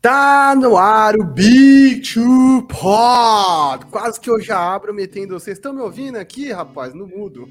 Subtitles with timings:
[0.00, 3.86] Tá no ar o Big Two Pod.
[3.86, 5.34] Quase que eu já abro metendo.
[5.34, 6.94] Vocês estão me ouvindo aqui, rapaz?
[6.94, 7.48] No mudo.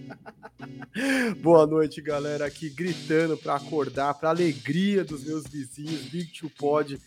[1.41, 2.45] Boa noite, galera.
[2.45, 6.05] Aqui gritando para acordar, para alegria dos meus vizinhos.
[6.05, 6.97] Big Two Pod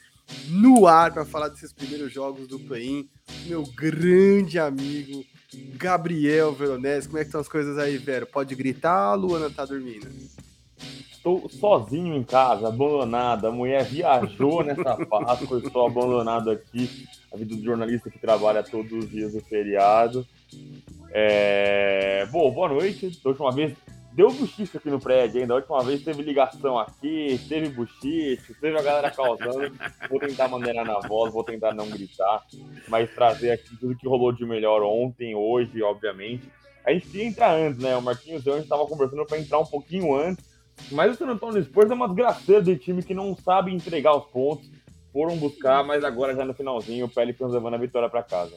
[0.49, 3.09] no ar para falar desses primeiros jogos do play-in.
[3.47, 5.25] Meu grande amigo
[5.77, 7.09] Gabriel Veronese.
[7.09, 8.27] Como é que estão as coisas aí, Vero?
[8.27, 10.07] Pode gritar, a Luana tá dormindo?
[11.21, 13.47] Estou sozinho em casa, abandonado.
[13.47, 17.07] A mulher viajou nessa Páscoa, eu estou abandonado aqui.
[17.31, 20.27] A vida do jornalista que trabalha todos os dias do feriado.
[21.13, 22.27] É...
[22.33, 23.11] Bom, boa noite.
[23.23, 23.77] Da última vez
[24.15, 25.49] deu buchicho aqui no prédio ainda.
[25.49, 29.77] Da última vez teve ligação aqui, teve buchicho, teve a galera causando.
[30.09, 32.47] Vou tentar maneirar na voz, vou tentar não gritar,
[32.89, 36.49] mas trazer aqui tudo que rolou de melhor ontem, hoje, obviamente.
[36.83, 37.95] A gente ia entrar antes, né?
[37.95, 40.50] O Marquinhos eu, a gente estava conversando para entrar um pouquinho antes
[40.91, 44.27] mas o San Antonio Spurs é uma desgraceira de time que não sabe entregar os
[44.27, 44.71] pontos.
[45.13, 48.57] Foram buscar, mas agora já no finalzinho o Pelicans levando a vitória para casa.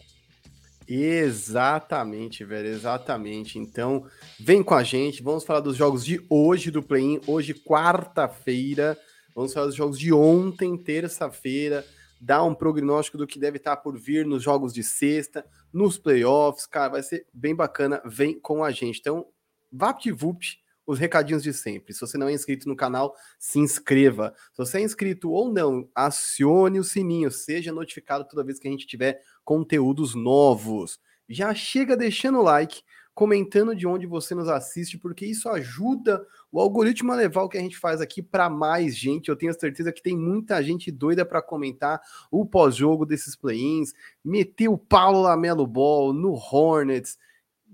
[0.87, 3.57] Exatamente, velho, exatamente.
[3.57, 4.05] Então,
[4.39, 8.97] vem com a gente, vamos falar dos jogos de hoje do play-in, hoje quarta-feira.
[9.35, 11.83] Vamos falar dos jogos de ontem, terça-feira,
[12.21, 16.67] dar um prognóstico do que deve estar por vir nos jogos de sexta, nos playoffs,
[16.67, 18.01] cara, vai ser bem bacana.
[18.05, 18.99] Vem com a gente.
[18.99, 19.25] Então,
[19.71, 21.93] VaptVupt, os recadinhos de sempre.
[21.93, 24.33] Se você não é inscrito no canal, se inscreva.
[24.51, 28.71] Se você é inscrito ou não, acione o sininho, seja notificado toda vez que a
[28.71, 30.99] gente tiver conteúdos novos.
[31.29, 32.81] Já chega deixando o like,
[33.13, 37.57] comentando de onde você nos assiste, porque isso ajuda o algoritmo a levar o que
[37.57, 39.29] a gente faz aqui para mais gente.
[39.29, 44.67] Eu tenho certeza que tem muita gente doida para comentar o pós-jogo desses play-ins, meter
[44.67, 47.17] o Paulo Lamelo Ball no Hornets,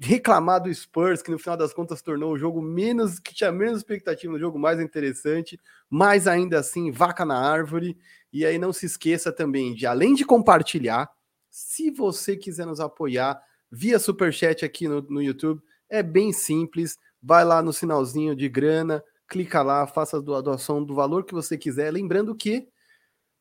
[0.01, 3.79] reclamar do Spurs, que no final das contas tornou o jogo menos, que tinha menos
[3.79, 7.97] expectativa no jogo mais interessante, mas ainda assim, vaca na árvore.
[8.31, 11.09] E aí não se esqueça também de, além de compartilhar,
[11.49, 16.97] se você quiser nos apoiar via superchat aqui no, no YouTube, é bem simples.
[17.21, 21.57] Vai lá no sinalzinho de grana, clica lá, faça a doação do valor que você
[21.57, 21.91] quiser.
[21.91, 22.69] Lembrando que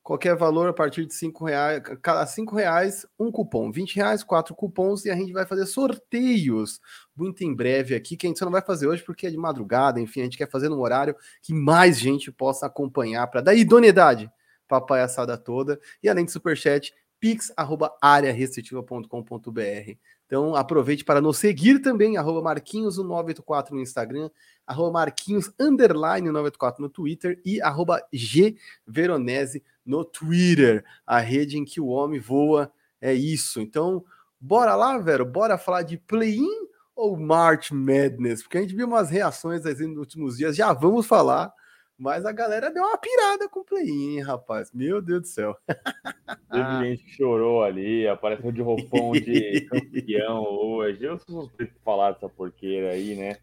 [0.02, 3.70] Qualquer valor a partir de cinco reais, cada cinco reais, um cupom.
[3.70, 6.80] 20 reais, quatro cupons e a gente vai fazer sorteios
[7.14, 9.36] muito em breve aqui, que a gente só não vai fazer hoje porque é de
[9.36, 13.54] madrugada, enfim, a gente quer fazer num horário que mais gente possa acompanhar para dar
[13.54, 14.30] idoneidade
[14.66, 15.78] para a palhaçada toda.
[16.02, 19.96] E além de superchat, pix.arearestritiva.com.br.
[20.26, 24.30] Então aproveite para nos seguir também, arroba Marquinhos984 no Instagram,
[24.66, 31.64] arroba Marquinhos underline 984 no Twitter e arroba G Veronese no Twitter, a rede em
[31.64, 33.58] que o homem voa é isso.
[33.58, 34.04] Então,
[34.38, 38.42] bora lá, Vero, bora falar de play-in ou March Madness?
[38.42, 41.50] Porque a gente viu umas reações aí nos últimos dias, já vamos falar,
[41.96, 44.70] mas a galera deu uma pirada com o play-in, rapaz.
[44.74, 45.56] Meu Deus do céu.
[45.66, 51.02] Teve gente que chorou ali, apareceu de roupão de campeão hoje.
[51.02, 53.38] Eu sou suspeito de falar dessa porqueira aí, né?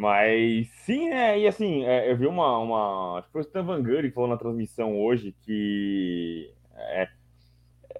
[0.00, 3.18] Mas sim, é, e assim, é, eu vi uma, uma.
[3.18, 7.02] Acho que foi o Stan Van que falou na transmissão hoje que é,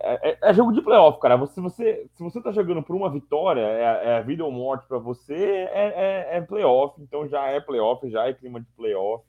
[0.00, 1.36] é, é, é jogo de playoff, cara.
[1.36, 4.96] Você, você, se você tá jogando por uma vitória, é, é vida ou morte para
[4.96, 9.22] você, é, é, é, playoff, então já é playoff, já é clima de playoff.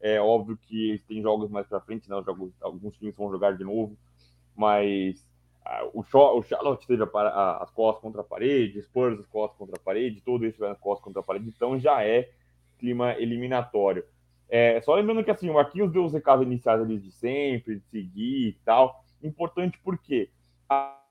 [0.00, 2.14] É óbvio que tem jogos mais para frente, né?
[2.14, 3.96] Os jogos, alguns times vão jogar de novo,
[4.54, 5.26] mas
[5.92, 10.46] o, Charlotte teve as costas contra a parede, Spurs as costas contra a parede, todo
[10.46, 12.30] isso vai nas costas contra a parede, então já é
[12.78, 14.04] clima eliminatório.
[14.48, 17.84] É, só lembrando que assim, o Marquinhos deu os recados iniciais ali de sempre, de
[17.86, 19.04] seguir e tal.
[19.22, 20.30] Importante porque.
[20.68, 21.02] A...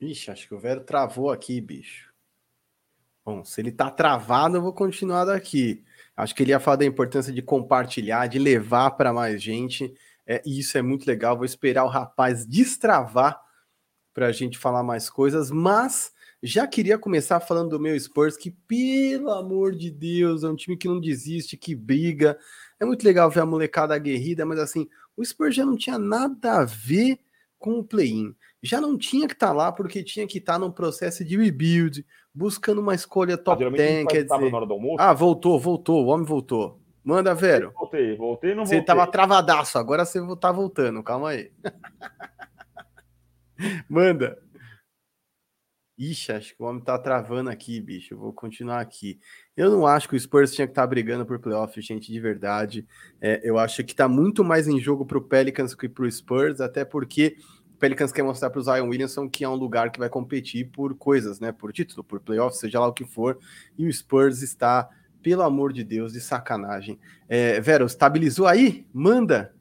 [0.00, 2.12] Ixi, acho que o velho travou aqui, bicho.
[3.24, 5.84] Bom, se ele tá travado, eu vou continuar daqui.
[6.16, 9.92] Acho que ele ia falar da importância de compartilhar, de levar para mais gente.
[10.26, 11.36] É, e isso é muito legal.
[11.36, 13.40] Vou esperar o rapaz destravar
[14.12, 18.50] para a gente falar mais coisas, mas já queria começar falando do meu Spurs, que
[18.50, 22.38] pelo amor de Deus, é um time que não desiste, que briga.
[22.80, 26.60] É muito legal ver a molecada aguerrida, mas assim, o Spurs já não tinha nada
[26.60, 27.18] a ver
[27.58, 28.34] com o play-in.
[28.62, 31.36] Já não tinha que estar tá lá porque tinha que estar tá num processo de
[31.36, 34.50] rebuild, buscando uma escolha top ah, 10, quer dizer...
[34.98, 36.80] Ah, voltou, voltou, o homem voltou.
[37.06, 37.72] Manda, Vero.
[37.72, 38.80] Voltei, voltei não voltei.
[38.80, 41.52] Você tava travadaço, agora você tá voltando, calma aí.
[43.88, 44.36] Manda.
[45.96, 48.12] Ixi, acho que o homem tá travando aqui, bicho.
[48.12, 49.20] Eu vou continuar aqui.
[49.56, 52.18] Eu não acho que o Spurs tinha que estar tá brigando por playoff, gente, de
[52.18, 52.84] verdade.
[53.20, 56.84] É, eu acho que tá muito mais em jogo pro Pelicans que pro Spurs, até
[56.84, 57.36] porque
[57.72, 60.96] o Pelicans quer mostrar pro Zion Williamson que é um lugar que vai competir por
[60.96, 61.52] coisas, né?
[61.52, 63.38] Por título, por playoff, seja lá o que for.
[63.78, 64.90] E o Spurs está
[65.26, 67.00] pelo amor de Deus, de sacanagem.
[67.28, 68.86] É, Vero, estabilizou aí?
[68.94, 69.52] Manda!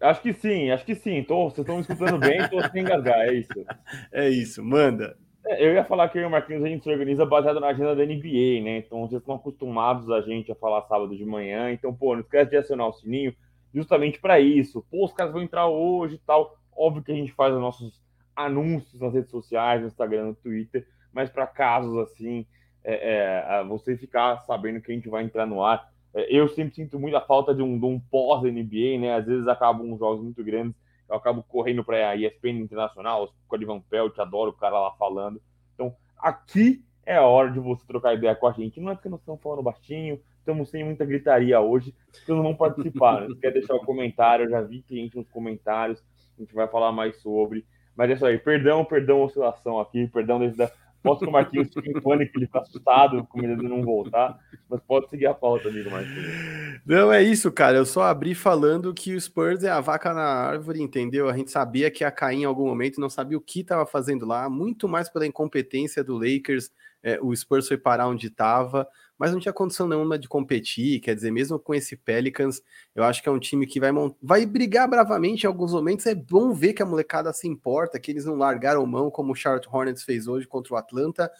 [0.00, 1.22] Acho que sim, acho que sim.
[1.22, 3.52] Tô, vocês estão me escutando bem, estou sem engasgar, é isso.
[4.10, 5.18] É isso, manda.
[5.46, 7.66] É, eu ia falar que eu e o Marquinhos a gente se organiza baseado na
[7.66, 8.78] agenda da NBA, né?
[8.78, 11.70] Então vocês estão acostumados a gente a falar sábado de manhã.
[11.70, 13.34] Então, pô, não esquece de acionar o sininho
[13.74, 14.86] justamente para isso.
[14.90, 16.56] Pô, os caras vão entrar hoje e tal.
[16.74, 18.02] Óbvio que a gente faz os nossos
[18.34, 22.46] anúncios nas redes sociais, no Instagram, no Twitter, mas para casos assim,
[22.84, 25.90] é, é, você ficar sabendo que a gente vai entrar no ar.
[26.14, 29.14] É, eu sempre sinto muito a falta de um, de um pós-NBA, né?
[29.14, 30.74] Às vezes acabam uns jogos muito grandes,
[31.08, 34.92] eu acabo correndo para a ESPN Internacional, com o Ivan Pelt, adoro o cara lá
[34.92, 35.40] falando.
[35.74, 38.80] Então, aqui é a hora de você trocar ideia com a gente.
[38.80, 42.54] Não é porque nós estamos falando baixinho, estamos sem muita gritaria hoje, vocês não vão
[42.54, 43.28] participar.
[43.28, 43.34] Né?
[43.40, 46.02] Quer deixar o um comentário, eu já vi cliente nos comentários,
[46.38, 47.66] a gente vai falar mais sobre.
[47.96, 50.70] Mas é isso aí, perdão, perdão oscilação aqui, perdão desde a
[51.02, 54.38] Posso que o Marquinhos fique em pânico, ele fica assustado com medo de não voltar,
[54.68, 56.80] mas pode seguir a pauta, amigo Marquinhos.
[56.84, 57.78] Não, é isso, cara.
[57.78, 61.28] Eu só abri falando que o Spurs é a vaca na árvore, entendeu?
[61.28, 64.26] A gente sabia que ia cair em algum momento, não sabia o que estava fazendo
[64.26, 66.70] lá, muito mais pela incompetência do Lakers.
[67.02, 68.86] É, o Spurs foi parar onde estava
[69.20, 70.98] mas não tinha condição nenhuma de competir.
[70.98, 72.62] Quer dizer, mesmo com esse Pelicans,
[72.94, 73.90] eu acho que é um time que vai,
[74.22, 76.06] vai brigar bravamente em alguns momentos.
[76.06, 79.34] É bom ver que a molecada se importa, que eles não largaram mão como o
[79.34, 81.30] Charlotte Hornets fez hoje contra o Atlanta.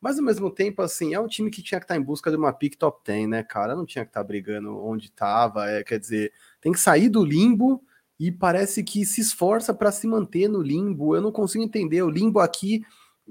[0.00, 2.36] Mas ao mesmo tempo, assim, é um time que tinha que estar em busca de
[2.36, 3.76] uma pick top 10, né, cara?
[3.76, 5.70] Não tinha que estar brigando onde estava.
[5.70, 7.80] É, quer dizer, tem que sair do limbo
[8.18, 11.14] e parece que se esforça para se manter no limbo.
[11.14, 12.02] Eu não consigo entender.
[12.02, 12.82] O limbo aqui,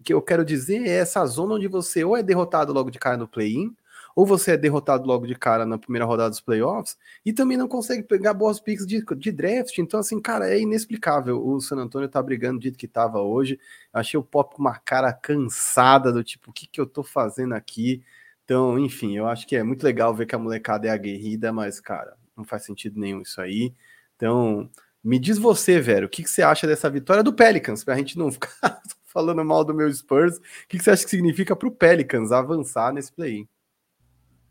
[0.02, 3.18] que eu quero dizer, é essa zona onde você ou é derrotado logo de cara
[3.18, 3.76] no play-in,
[4.20, 7.70] ou você é derrotado logo de cara na primeira rodada dos playoffs e também não
[7.70, 9.78] consegue pegar boas picks de, de draft.
[9.78, 11.42] Então, assim, cara, é inexplicável.
[11.42, 13.58] O San Antonio tá brigando do jeito que tava hoje.
[13.94, 17.54] Achei o Pop com uma cara cansada, do tipo, o que, que eu tô fazendo
[17.54, 18.04] aqui?
[18.44, 21.80] Então, enfim, eu acho que é muito legal ver que a molecada é aguerrida, mas,
[21.80, 23.74] cara, não faz sentido nenhum isso aí.
[24.18, 24.70] Então,
[25.02, 28.18] me diz você, velho, o que, que você acha dessa vitória do Pelicans, pra gente
[28.18, 30.40] não ficar falando mal do meu Spurs.
[30.40, 33.48] O que, que você acha que significa pro Pelicans avançar nesse play-in?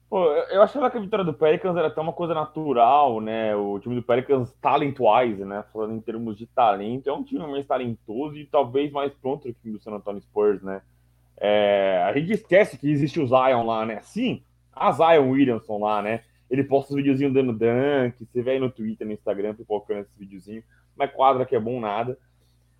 [0.08, 3.54] Pô, eu achava que a vitória do Pelicans era até uma coisa natural, né?
[3.54, 5.62] O time do Pelicans, talent-wise, né?
[5.70, 9.50] Falando em termos de talento, é um time mais talentoso e talvez mais pronto que
[9.50, 10.80] o time do San Antonio Spurs, né?
[11.36, 14.00] É, a gente esquece que existe o Zion lá, né?
[14.00, 16.22] Sim, a Zion Williamson lá, né?
[16.50, 20.16] Ele posta os videozinhos dando dunk, você vê aí no Twitter, no Instagram, pipocando esses
[20.16, 20.64] videozinhos,
[20.96, 22.18] mas quadra que é bom nada.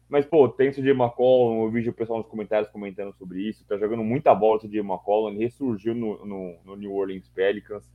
[0.09, 3.67] Mas, pô, tem o CJ McCollum, eu vi o pessoal nos comentários comentando sobre isso,
[3.67, 7.91] tá jogando muita bola o CJ McCollum, ele ressurgiu no, no, no, New Orleans Pelicans.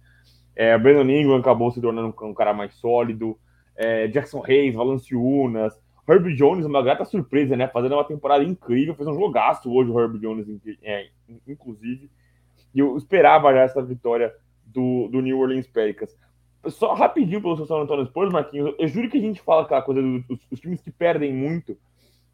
[0.55, 3.37] É, Brandon Ingram acabou se tornando um, um cara mais sólido.
[3.75, 5.73] É, Jackson Reis, Valanciunas,
[6.07, 7.67] Herb Jones, uma grata surpresa, né?
[7.67, 10.47] Fazendo uma temporada incrível, fez um jogaço hoje o Herb Jones,
[10.83, 11.07] é,
[11.47, 12.11] inclusive.
[12.75, 14.33] E eu esperava já essa vitória
[14.65, 16.15] do, do New Orleans Pelicans.
[16.67, 20.01] Só rapidinho pelo San Antonio Spurs, Marquinhos, eu juro que a gente fala aquela coisa
[20.01, 21.77] dos times que perdem muito,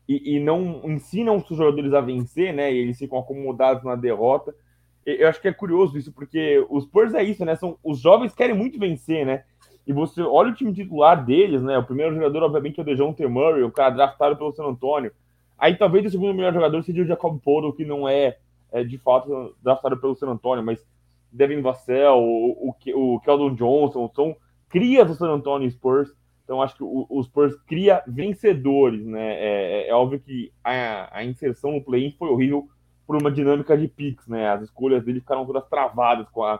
[0.10, 2.74] e, e, não ensinam os jogadores a vencer, né?
[2.74, 4.56] E eles ficam acomodados na derrota.
[5.06, 7.56] Eu acho que é curioso isso, porque os Spurs é isso, né?
[7.56, 9.44] São, os jovens querem muito vencer, né?
[9.86, 11.78] E você olha o time titular deles, né?
[11.78, 15.12] O primeiro jogador, obviamente, é o DeJounte Murray, o cara draftado pelo San Antonio.
[15.56, 18.38] Aí talvez o segundo melhor jogador seja o Jacob Polo, que não é,
[18.72, 20.84] é, de fato draftado pelo San Antonio, mas
[21.32, 24.36] Devin Vassell, o, o, o Keldon Johnson, são
[24.70, 26.12] crias do San Antonio Spurs.
[26.50, 29.36] Então, acho que o, o Spurs cria vencedores, né?
[29.36, 32.68] É, é, é óbvio que a, a, inserção no play-in foi horrível
[33.06, 34.50] por uma dinâmica de picks, né?
[34.50, 36.60] As escolhas dele ficaram todas travadas com a,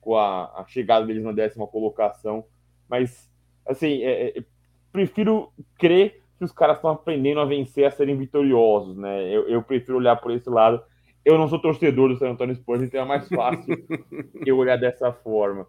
[0.00, 2.44] com a, a chegada deles na décima colocação.
[2.88, 3.28] Mas,
[3.66, 4.44] assim, é, é,
[4.92, 9.28] prefiro crer que os caras estão aprendendo a vencer, a serem vitoriosos, né?
[9.28, 10.80] Eu, eu prefiro olhar por esse lado.
[11.24, 13.84] Eu não sou torcedor do San Antonio Spurs, então é mais fácil
[14.46, 15.66] eu olhar dessa forma.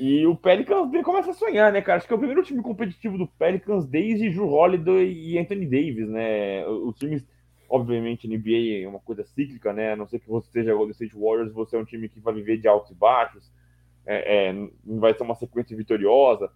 [0.00, 1.98] E o Pelicans começa a sonhar, né, cara?
[1.98, 6.08] Acho que é o primeiro time competitivo do Pelicans desde Drew Holiday e Anthony Davis,
[6.08, 6.66] né?
[6.66, 7.22] Os times,
[7.68, 9.92] obviamente, NBA é uma coisa cíclica, né?
[9.92, 12.32] A não ser que você seja Golden State Warriors, você é um time que vai
[12.32, 13.52] viver de altos e baixos,
[14.06, 16.50] é, é, vai ser uma sequência vitoriosa.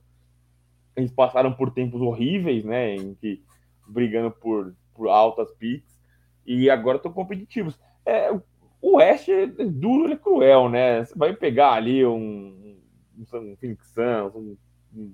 [0.96, 2.94] Eles passaram por tempos horríveis, né?
[2.94, 3.42] Em que
[3.86, 6.00] brigando por, por altas picks
[6.46, 7.78] e agora estão competitivos.
[8.06, 8.32] É,
[8.80, 11.04] o Oeste é duro e cruel, né?
[11.04, 12.63] Você vai pegar ali um
[13.18, 14.56] um Phoenix Suns, um,
[14.94, 15.12] um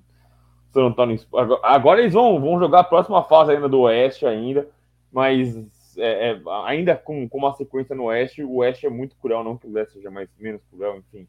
[0.70, 1.20] San Antonio.
[1.34, 4.68] Agora, agora, eles vão, vão jogar a próxima fase ainda do Oeste ainda,
[5.12, 5.56] mas
[5.98, 9.56] é, é, ainda com, com uma sequência no Oeste, o Oeste é muito cruel, não
[9.56, 11.26] que o Leste seja mais, menos cruel, enfim.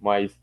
[0.00, 0.38] Mas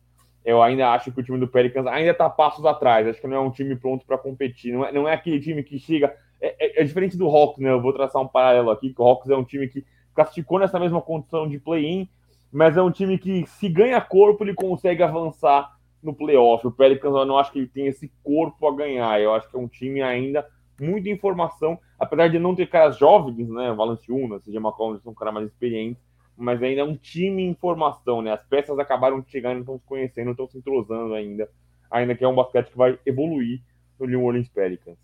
[0.45, 3.07] eu ainda acho que o time do Pelicans ainda está passos atrás.
[3.07, 4.73] Acho que não é um time pronto para competir.
[4.73, 6.15] Não é, não é aquele time que chega.
[6.39, 7.71] É, é, é, diferente do Hawks, né?
[7.71, 10.79] Eu vou traçar um paralelo aqui, que o Hawks é um time que classificou nessa
[10.79, 12.07] mesma condição de play-in,
[12.55, 16.65] mas é um time que, se ganha corpo, ele consegue avançar no playoff.
[16.65, 19.19] O Pelicans eu não acho que ele tem esse corpo a ganhar.
[19.19, 20.47] Eu acho que é um time ainda
[20.79, 23.73] muita informação, apesar de não ter caras jovens, né?
[23.73, 25.99] Valanciunas, CJ McCollum são um cara mais experiente,
[26.37, 28.31] mas ainda é um time em formação, né?
[28.31, 31.49] As peças acabaram de chegar, não estão se conhecendo, estão se entrosando ainda,
[31.91, 33.61] ainda que é um basquete que vai evoluir
[33.99, 34.97] no New Orleans Pelicans.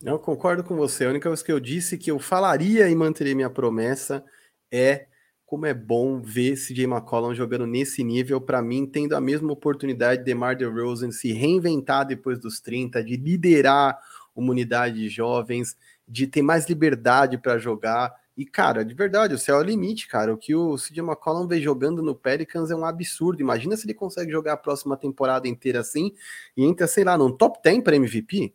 [0.00, 1.04] Eu concordo com você.
[1.04, 4.24] A única coisa que eu disse que eu falaria e manteria minha promessa
[4.70, 5.06] é
[5.46, 10.18] como é bom ver CJ McCollum jogando nesse nível, para mim, tendo a mesma oportunidade
[10.18, 13.96] de DeMar DeRozan se reinventar depois dos 30, de liderar
[14.34, 15.76] uma unidade de jovens,
[16.06, 18.12] de ter mais liberdade para jogar.
[18.36, 20.34] E, cara, de verdade, o céu é o limite, cara.
[20.34, 23.40] O que o CJ McCollum vem jogando no Pelicans é um absurdo.
[23.40, 26.12] Imagina se ele consegue jogar a próxima temporada inteira assim
[26.56, 28.52] e entra, sei lá, num top 10 para MVP.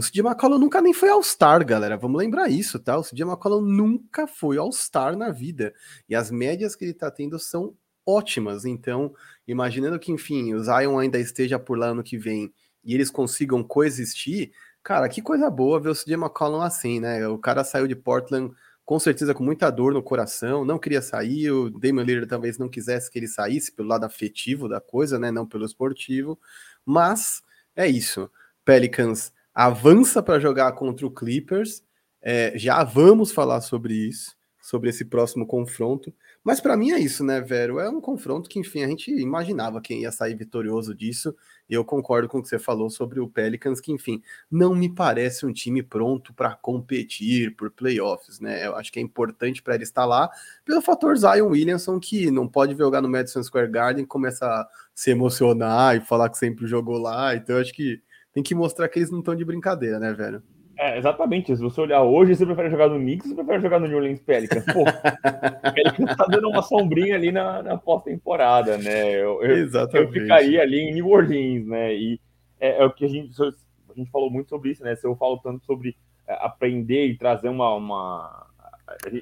[0.00, 1.94] O CJ McCollum nunca nem foi All-Star, galera.
[1.94, 2.96] Vamos lembrar isso, tá?
[2.96, 5.74] O CJ McCollum nunca foi All-Star na vida.
[6.08, 7.74] E as médias que ele tá tendo são
[8.06, 8.64] ótimas.
[8.64, 9.12] Então,
[9.46, 12.50] imaginando que, enfim, o Zion ainda esteja por lá ano que vem
[12.82, 14.52] e eles consigam coexistir,
[14.82, 17.28] cara, que coisa boa ver o CJ McCollum assim, né?
[17.28, 18.54] O cara saiu de Portland
[18.86, 22.70] com certeza com muita dor no coração, não queria sair, o Damian Lillard talvez não
[22.70, 26.40] quisesse que ele saísse pelo lado afetivo da coisa, né, não pelo esportivo,
[26.86, 27.42] mas
[27.76, 28.30] é isso.
[28.64, 29.30] Pelicans
[29.60, 31.82] avança para jogar contra o Clippers.
[32.22, 36.14] É, já vamos falar sobre isso, sobre esse próximo confronto.
[36.42, 37.78] Mas para mim é isso, né, Vero?
[37.78, 41.36] É um confronto que, enfim, a gente imaginava quem ia sair vitorioso disso.
[41.68, 44.88] E eu concordo com o que você falou sobre o Pelicans, que, enfim, não me
[44.88, 48.66] parece um time pronto para competir por playoffs, né?
[48.66, 50.30] Eu acho que é importante para ele estar lá,
[50.64, 55.10] pelo fator Zion Williamson, que não pode jogar no Madison Square Garden, começa a se
[55.10, 57.36] emocionar e falar que sempre jogou lá.
[57.36, 60.42] Então, acho que tem que mostrar que eles não estão de brincadeira, né, velho?
[60.80, 61.54] É, exatamente.
[61.54, 63.98] Se você olhar hoje, você prefere jogar no Knicks ou você prefere jogar no New
[63.98, 64.64] Orleans Pelicans?
[64.64, 64.80] Pô,
[65.68, 69.10] o Pelicans tá dando uma sombrinha ali na, na pós-temporada, né?
[69.10, 70.16] Eu, eu, exatamente.
[70.16, 71.94] eu ficaria ali em New Orleans, né?
[71.94, 72.18] E
[72.58, 74.96] é, é, o que a gente, a gente falou muito sobre isso, né?
[74.96, 75.96] Se eu falo tanto sobre
[76.26, 78.46] é, aprender e trazer uma, uma...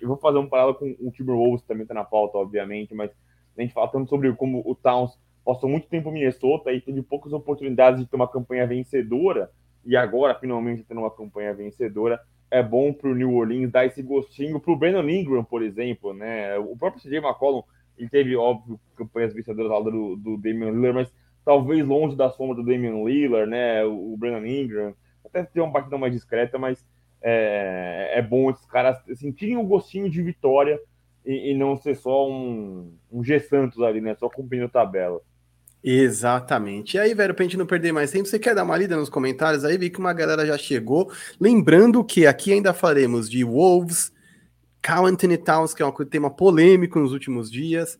[0.00, 3.10] Eu vou fazer um paralelo com o Timberwolves, também tá na pauta, obviamente, mas
[3.56, 7.00] a gente fala tanto sobre como o Towns passou muito tempo em Minnesota e teve
[7.00, 9.50] poucas oportunidades de ter uma campanha vencedora,
[9.82, 14.02] e agora finalmente tendo uma campanha vencedora, é bom para o New Orleans dar esse
[14.02, 16.58] gostinho para o Brandon Ingram, por exemplo, né?
[16.58, 17.62] O próprio CJ McCollum,
[17.96, 22.28] ele teve, óbvio, campanhas vencedoras ao lado do, do Damian Lillard, mas talvez longe da
[22.28, 23.82] sombra do Damian Lillard, né?
[23.86, 26.86] O, o Brandon Ingram, até ter uma partida mais discreta, mas
[27.22, 30.78] é, é bom esses caras sentirem o um gostinho de vitória
[31.24, 34.14] e, e, não ser só um, um G Santos ali, né?
[34.14, 35.22] Só cumprindo tabela.
[35.82, 36.96] Exatamente.
[36.96, 39.08] E aí, velho, pra gente não perder mais tempo, você quer dar uma lida nos
[39.08, 39.78] comentários aí?
[39.78, 41.10] Vi que uma galera já chegou.
[41.40, 44.12] Lembrando que aqui ainda faremos de Wolves,
[44.82, 47.98] Cal Anthony Towns, que é um tema polêmico nos últimos dias,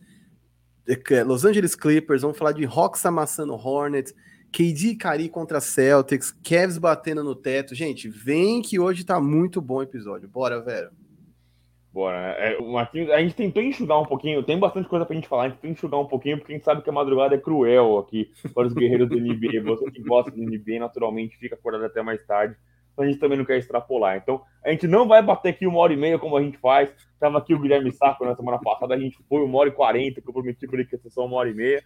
[1.26, 4.14] Los Angeles Clippers, vamos falar de Hawks amassando Hornets,
[4.50, 7.74] KD Cari contra Celtics, Cavs batendo no teto.
[7.74, 10.26] Gente, vem que hoje tá muito bom o episódio.
[10.28, 10.90] Bora, velho.
[11.98, 12.52] Bora, né?
[12.52, 15.48] É, Marquinhos, a gente tentou enxugar um pouquinho, tem bastante coisa pra gente falar, a
[15.48, 18.30] gente tentou enxugar um pouquinho, porque a gente sabe que a madrugada é cruel aqui
[18.54, 19.60] para os guerreiros do NBA.
[19.66, 22.54] Você que gosta do NBA, naturalmente, fica acordado até mais tarde.
[22.92, 24.16] Então a gente também não quer extrapolar.
[24.16, 26.88] Então, a gente não vai bater aqui uma hora e meia como a gente faz.
[27.18, 30.20] Tava aqui o Guilherme Saco na semana passada, a gente foi uma hora e quarenta,
[30.20, 31.82] que eu prometi para ele que ia ser só uma hora e meia.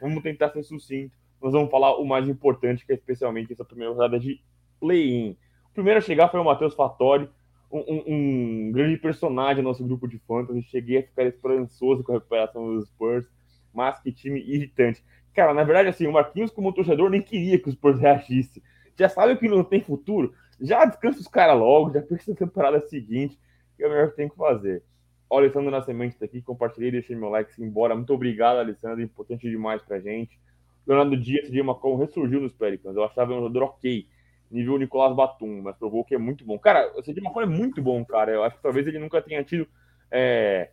[0.00, 1.16] Vamos tentar ser sucinto.
[1.42, 4.40] Nós vamos falar o mais importante, que é especialmente essa primeira rodada de
[4.78, 5.36] play-in.
[5.72, 7.28] O primeiro a chegar foi o Matheus Fattori
[7.70, 10.62] um, um, grande personagem no nosso grupo de fantasy.
[10.62, 13.26] Cheguei a ficar esperançoso com a recuperação dos Spurs,
[13.72, 15.04] mas que time irritante.
[15.34, 18.62] Cara, na verdade, assim, o Marquinhos, como torcedor, nem queria que os Spurs reagissem.
[18.98, 20.34] Já sabe que não tem futuro?
[20.60, 23.38] Já descansa os caras logo, já pensa na temporada seguinte,
[23.76, 24.82] que é o melhor que tem que fazer.
[25.30, 27.94] O Alessandro Nascimento tá aqui, compartilhei, deixei meu like, se embora.
[27.94, 30.40] Muito obrigado, Alessandro, importante demais pra gente.
[30.86, 32.96] Leonardo Dias, de Macron, ressurgiu nos Pelicans.
[32.96, 34.06] Eu achava um jogador ok
[34.50, 36.58] nível Nicolás Batum, mas provou que é muito bom.
[36.58, 38.32] Cara, o Cedi Marcon é muito bom, cara.
[38.32, 39.66] Eu acho que talvez ele nunca tenha tido.
[40.10, 40.70] É...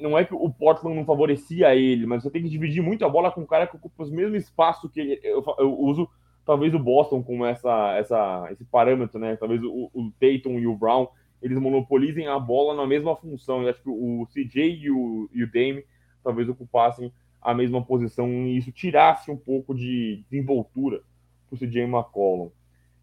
[0.00, 3.08] Não é que o Portland não favorecia ele, mas você tem que dividir muito a
[3.08, 5.20] bola com um cara que ocupa os mesmos espaços que ele.
[5.22, 6.08] Eu, eu uso
[6.44, 9.36] talvez o Boston como essa, essa, esse parâmetro, né?
[9.36, 11.06] Talvez o, o Tatum e o Brown
[11.42, 13.62] eles monopolizem a bola na mesma função.
[13.62, 15.84] Eu acho que o CJ e o, e o Dame
[16.22, 21.02] talvez ocupassem a mesma posição e isso tirasse um pouco de desenvoltura
[21.48, 22.50] para o CJ McCollum.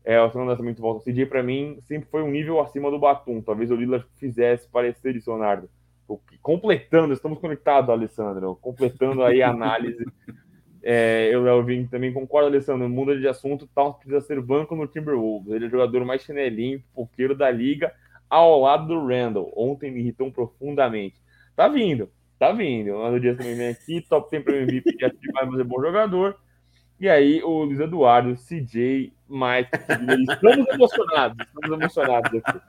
[0.07, 1.01] É, o segundo lançamento volta.
[1.01, 3.41] O CJ, para mim, sempre foi um nível acima do Batum.
[3.41, 5.69] Talvez o Lillard fizesse parecer isso, Leonardo.
[6.41, 8.57] Completando, estamos conectados, Alessandro.
[8.61, 10.05] Completando aí a análise.
[10.81, 12.87] É, eu, eu também concordo, Alessandro.
[12.87, 15.51] Muda de assunto, tal precisa ser banco no Timberwolves.
[15.51, 17.93] Ele é o jogador mais chinelinho, poqueiro da liga,
[18.29, 19.51] ao lado do Randall.
[19.57, 21.21] Ontem me irritou profundamente.
[21.53, 22.09] Tá vindo,
[22.39, 22.95] tá vindo.
[22.95, 24.95] O Dias também vem aqui, top 10 para MVP,
[25.33, 26.37] vai fazer bom jogador.
[26.97, 29.69] E aí o Luiz Eduardo, CJ, Mike,
[30.31, 32.59] estamos emocionados, estamos emocionados aqui.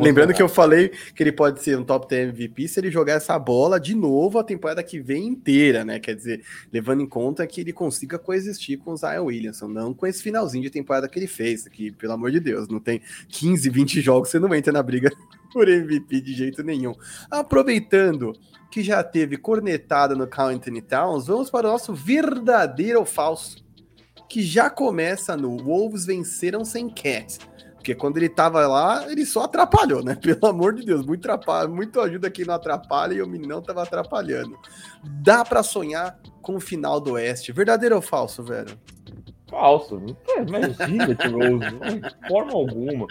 [0.00, 3.14] Lembrando que eu falei que ele pode ser um top 10 MVP se ele jogar
[3.14, 5.98] essa bola de novo a temporada que vem inteira, né?
[5.98, 6.42] Quer dizer,
[6.72, 10.62] levando em conta que ele consiga coexistir com o Zion Williamson, não com esse finalzinho
[10.62, 14.28] de temporada que ele fez, que, pelo amor de Deus, não tem 15, 20 jogos,
[14.28, 15.10] você não entra na briga
[15.52, 16.94] por MVP de jeito nenhum.
[17.30, 18.32] Aproveitando
[18.70, 23.65] que já teve cornetada no Carl Anthony Towns, vamos para o nosso verdadeiro ou falso,
[24.28, 27.38] que já começa no Wolves venceram sem Cat.
[27.74, 30.16] Porque quando ele tava lá, ele só atrapalhou, né?
[30.20, 31.28] Pelo amor de Deus, muito,
[31.68, 34.58] muito ajuda quem não atrapalha e o menino tava atrapalhando.
[35.04, 37.52] Dá para sonhar com o final do Oeste.
[37.52, 38.76] Verdadeiro ou falso, velho?
[39.48, 40.02] Falso.
[40.36, 43.06] Imagina, Timberwolves, de forma alguma.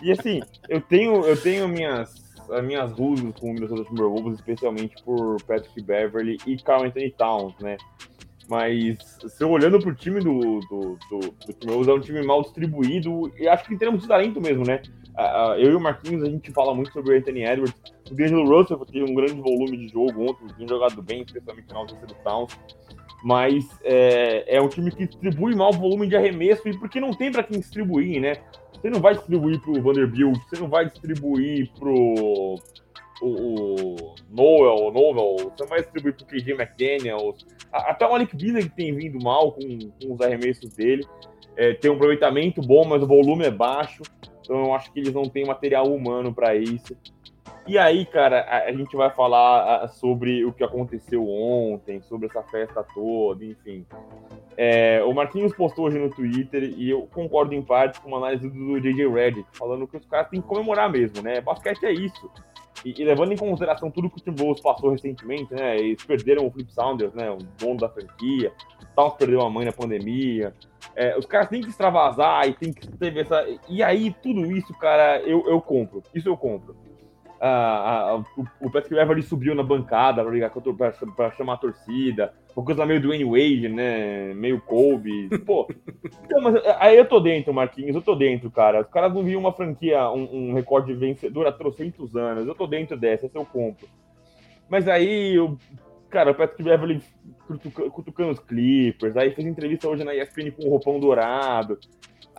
[0.00, 2.14] E assim, eu tenho, eu tenho minhas,
[2.52, 7.54] as minhas rusgas com o Minnesota Timberwolves, especialmente por Patrick Beverly e Carl Anthony Towns,
[7.58, 7.76] né?
[8.50, 12.42] Mas se eu olhando pro time do, do, do, do Timberwolves, é um time mal
[12.42, 14.82] distribuído e acho que em termos de talento mesmo, né?
[15.56, 17.74] Eu e o Marquinhos, a gente fala muito sobre o Anthony Edwards.
[18.10, 21.78] O D'Angelo Russell teve um grande volume de jogo ontem, tem jogado bem, especialmente na
[21.78, 22.58] ausência do Towns.
[23.22, 27.12] Mas é, é um time que distribui mal o volume de arremesso e porque não
[27.12, 28.32] tem para quem distribuir, né?
[28.72, 32.56] Você não vai distribuir pro Vanderbilt, você não vai distribuir pro
[33.20, 38.64] o, o Noel, o Noel, você vai distribuir pro KJ McDaniels, até o Malik Beasley
[38.64, 41.06] que tem vindo mal com, com os arremessos dele,
[41.56, 44.02] é, tem um aproveitamento bom, mas o volume é baixo,
[44.40, 46.96] então eu acho que eles não têm material humano para isso.
[47.66, 52.42] E aí, cara, a, a, gente vai falar sobre o que aconteceu ontem, sobre essa
[52.42, 53.86] festa toda, enfim.
[54.56, 58.48] É, o Marquinhos postou hoje no Twitter e eu concordo em parte com uma análise
[58.48, 61.40] do JJ Redick, falando que os caras têm que comemorar mesmo, né?
[61.40, 62.30] Basquete é isso.
[62.84, 65.76] E, e, levando em consideração tudo que o Timberwolves passou recentemente, né?
[65.76, 67.30] Eles perderam o Flip Saunders, né?
[67.30, 68.52] O dono da franquia.
[68.96, 70.54] Towns perdeu a mãe na pandemia.
[70.96, 73.46] É, os caras têm que extravasar e tem que ter essa.
[73.68, 76.02] E aí, tudo isso, cara, eu, eu compro.
[76.14, 76.74] Isso eu compro
[77.40, 78.24] a, a, o,
[78.60, 80.52] o Patrick Beverly subiu na bancada para ligar
[81.16, 82.34] para chamar a torcida.
[82.54, 84.34] Uma coisa meio Dwayne Wade, né?
[84.34, 85.28] Meio Kobe.
[85.46, 85.66] Pô,
[86.24, 88.82] então, mas aí eu tô dentro, Marquinhos, eu tô dentro, cara.
[88.82, 92.46] Os caras não viam uma franquia, um, um recorde vencedor há trocentos anos.
[92.46, 93.88] Eu tô dentro dessa, esse eu compro.
[94.68, 95.56] Mas aí, eu,
[96.10, 97.02] cara, o Patrick Beverly
[97.92, 101.78] cutucando os Clippers, aí fez entrevista hoje na ESPN com o roupão dourado.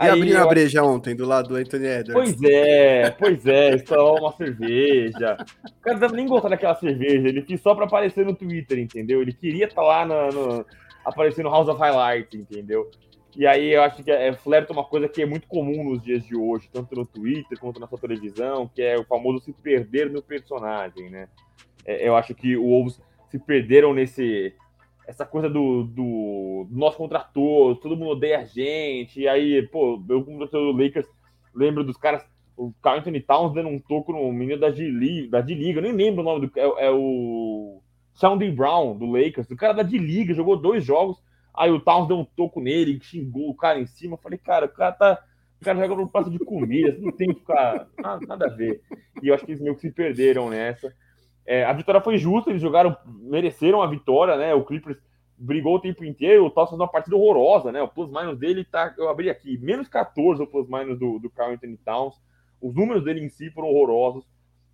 [0.01, 2.35] E abriu a breja ontem do lado do Anthony Edwards.
[2.35, 5.37] Pois é, pois é, só uma cerveja.
[5.65, 8.79] O cara não deve nem gostar daquela cerveja, ele quis só pra aparecer no Twitter,
[8.79, 9.21] entendeu?
[9.21, 10.65] Ele queria estar tá lá no, no,
[11.05, 12.89] aparecer no House of Highlights, entendeu?
[13.35, 16.25] E aí eu acho que é, flerta uma coisa que é muito comum nos dias
[16.25, 20.09] de hoje, tanto no Twitter quanto na sua televisão, que é o famoso se perder
[20.09, 21.27] no personagem, né?
[21.85, 24.53] É, eu acho que o Wolves se perderam nesse
[25.11, 29.19] essa coisa do, do, nosso contrator, todo mundo odeia a gente.
[29.19, 31.05] E aí, pô, eu como torcedor do Lakers
[31.53, 35.81] lembro dos caras, o Carl Anthony Towns dando um toco no menino da D-Liga, eu
[35.81, 36.59] nem lembro o nome do.
[36.59, 37.81] É, é o
[38.13, 41.21] Sounding Brown do Lakers, o cara da D-Liga, jogou dois jogos.
[41.53, 44.17] Aí o Towns deu um toco nele, xingou o cara em cima.
[44.17, 45.23] Falei, cara, o cara tá.
[45.59, 47.87] O cara joga no prato de comida, não tem que ficar.
[47.99, 48.81] Nada, nada a ver.
[49.21, 50.91] E eu acho que eles meio que se perderam nessa.
[51.51, 54.53] É, a vitória foi justa, eles jogaram, mereceram a vitória, né?
[54.53, 54.97] O Clippers
[55.37, 57.81] brigou o tempo inteiro, o Towns fez uma partida horrorosa, né?
[57.81, 61.75] O plus-minus dele tá, eu abri aqui, menos 14 o plus-minus do, do Carl Anthony
[61.75, 62.15] Towns.
[62.61, 64.23] Os números dele em si foram horrorosos.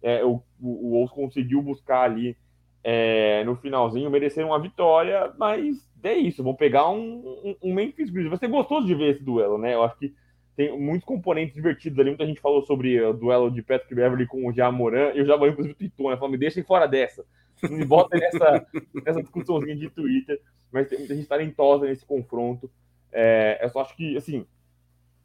[0.03, 2.37] É, o, o, o conseguiu buscar ali
[2.83, 7.01] é, no finalzinho, mereceram uma vitória, mas é isso, vão pegar um,
[7.43, 8.29] um, um Memphis Grizzlies.
[8.29, 9.73] Vai ser gostoso de ver esse duelo, né?
[9.73, 10.13] Eu acho que
[10.57, 12.09] tem muitos componentes divertidos ali.
[12.09, 15.51] Muita gente falou sobre o duelo de Patrick Beverly com o Jamoran, e o Jamoran,
[15.51, 16.17] inclusive, tweetou, né?
[16.17, 17.23] Falou, me deixem fora dessa.
[17.61, 18.65] Não me bota nessa,
[19.05, 20.41] nessa discussãozinha de Twitter,
[20.71, 22.71] mas tem muita gente talentosa nesse confronto.
[23.11, 24.47] É, eu só acho que, assim,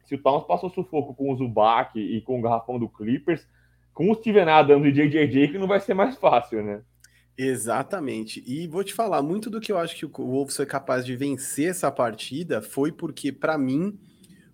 [0.05, 3.47] se o Towns passou sufoco com o Zubac e com o garrafão do Clippers,
[3.91, 6.83] com o Steven Adams e JJJ, que não vai ser mais fácil, né?
[7.35, 8.43] Exatamente.
[8.45, 11.15] E vou te falar, muito do que eu acho que o Wolves foi capaz de
[11.15, 13.97] vencer essa partida foi porque, para mim,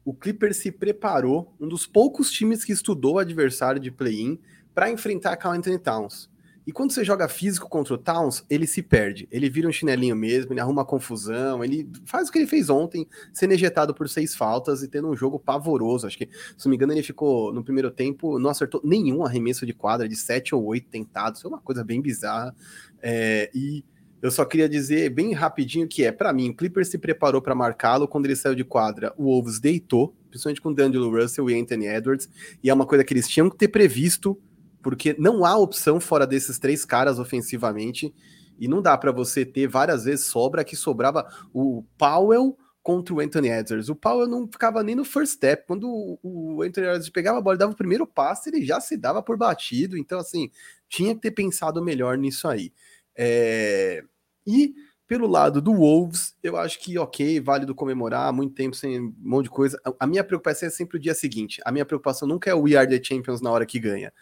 [0.04, 4.40] o Clippers se preparou, um dos poucos times que estudou o adversário de play-in
[4.74, 6.30] para enfrentar Carl Anthony Towns.
[6.70, 9.28] E quando você joga físico contra o Towns, ele se perde.
[9.32, 13.08] Ele vira um chinelinho mesmo, ele arruma confusão, ele faz o que ele fez ontem,
[13.34, 16.06] sendo ejetado por seis faltas e tendo um jogo pavoroso.
[16.06, 19.66] Acho que, se não me engano, ele ficou no primeiro tempo, não acertou nenhum arremesso
[19.66, 21.42] de quadra, de sete ou oito tentados.
[21.42, 22.56] Foi uma coisa bem bizarra.
[23.02, 23.84] É, e
[24.22, 27.56] eu só queria dizer bem rapidinho que é, para mim, o Clippers se preparou para
[27.56, 29.14] marcá-lo quando ele saiu de quadra.
[29.18, 32.30] O Wolves deitou, principalmente com D'Angelo Russell e Anthony Edwards,
[32.64, 34.38] e é uma coisa que eles tinham que ter previsto,
[34.82, 38.14] porque não há opção fora desses três caras ofensivamente,
[38.60, 43.20] e não dá para você ter várias vezes sobra que sobrava o Powell contra o
[43.20, 43.88] Anthony Edwards.
[43.88, 45.64] O Powell não ficava nem no first step.
[45.66, 45.88] Quando
[46.24, 49.38] o, Anthony Edwards pegava a bola dava o primeiro passe, ele já se dava por
[49.38, 49.98] batido.
[49.98, 50.50] Então, assim,
[50.90, 52.74] tinha que ter pensado melhor nisso aí.
[53.22, 54.02] É...
[54.48, 54.74] E
[55.06, 59.46] pelo lado do Wolves, eu acho que ok, válido comemorar, muito tempo sem um monte
[59.46, 59.82] de coisa.
[60.00, 61.60] A minha preocupação é sempre o dia seguinte.
[61.66, 64.14] A minha preocupação nunca é o We Are the Champions na hora que ganha.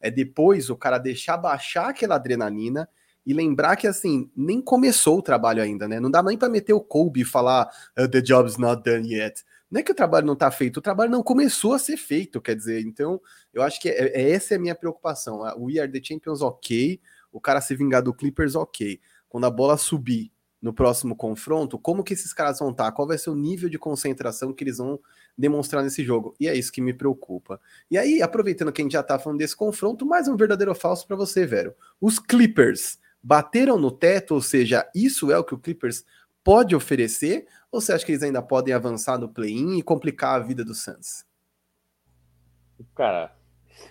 [0.00, 2.88] É depois o cara deixar baixar aquela adrenalina
[3.24, 6.00] e lembrar que, assim, nem começou o trabalho ainda, né?
[6.00, 9.44] Não dá nem para meter o Kobe e falar oh, the job's not done yet.
[9.70, 12.40] Não é que o trabalho não tá feito, o trabalho não começou a ser feito,
[12.40, 12.80] quer dizer.
[12.80, 13.20] Então,
[13.54, 15.40] eu acho que é, é essa é a minha preocupação.
[15.56, 17.00] O We Are the Champions, ok.
[17.32, 19.00] O cara se vingar do Clippers, ok.
[19.28, 22.84] Quando a bola subir no próximo confronto, como que esses caras vão estar?
[22.84, 22.92] Tá?
[22.92, 25.00] Qual vai ser o nível de concentração que eles vão
[25.36, 26.36] demonstrar nesse jogo?
[26.38, 27.60] E é isso que me preocupa.
[27.90, 30.76] E aí, aproveitando que a gente já tá falando desse confronto, mais um verdadeiro ou
[30.76, 31.74] falso para você, velho.
[32.00, 36.04] Os Clippers bateram no teto, ou seja, isso é o que o Clippers
[36.44, 40.44] pode oferecer, ou você acha que eles ainda podem avançar no play-in e complicar a
[40.44, 41.24] vida do Suns?
[42.94, 43.34] Cara,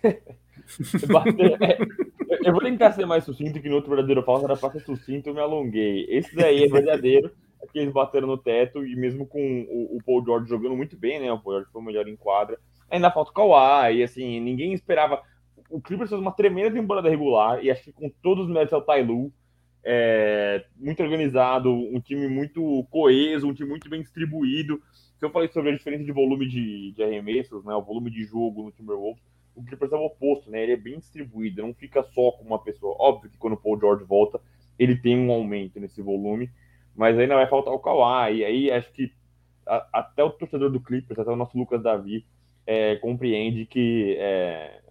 [2.44, 5.30] eu vou tentar ser mais sucinto que no outro verdadeiro falso era pra ser sucinto,
[5.30, 6.06] eu me alonguei.
[6.10, 10.04] Esse daí é verdadeiro, é que eles bateram no teto e mesmo com o, o,
[10.06, 11.32] Paul George jogando muito bem, né?
[11.32, 12.58] O Paul George foi o melhor em quadra.
[12.90, 15.22] Ainda falta o Kawhi, assim, ninguém esperava
[15.72, 18.82] o Clippers fez uma tremenda temporada regular e acho que com todos os méritos ao
[18.82, 19.32] Tailu,
[19.84, 24.80] é, muito organizado, um time muito coeso, um time muito bem distribuído.
[25.18, 28.24] Se eu falei sobre a diferença de volume de, de arremessos, né, o volume de
[28.24, 29.24] jogo no Timberwolves,
[29.62, 30.64] o Clippers é o oposto, né?
[30.64, 32.96] Ele é bem distribuído, não fica só com uma pessoa.
[33.00, 34.40] Óbvio que quando o Paul George volta,
[34.78, 36.50] ele tem um aumento nesse volume,
[36.96, 38.38] mas ainda vai faltar o Kawhi.
[38.38, 39.12] E aí acho que
[39.66, 42.26] a, até o torcedor do Clippers, até o nosso Lucas Davi,
[42.66, 44.82] é, compreende que é,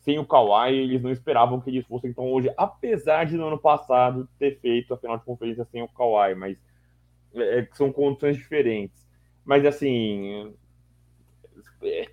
[0.00, 3.58] sem o Kawhi, eles não esperavam que eles fossem tão hoje, apesar de no ano
[3.58, 6.58] passado ter feito a final de conferência sem o Kawhi, mas
[7.34, 9.06] é, são condições diferentes.
[9.44, 10.54] Mas assim,
[11.82, 12.06] é,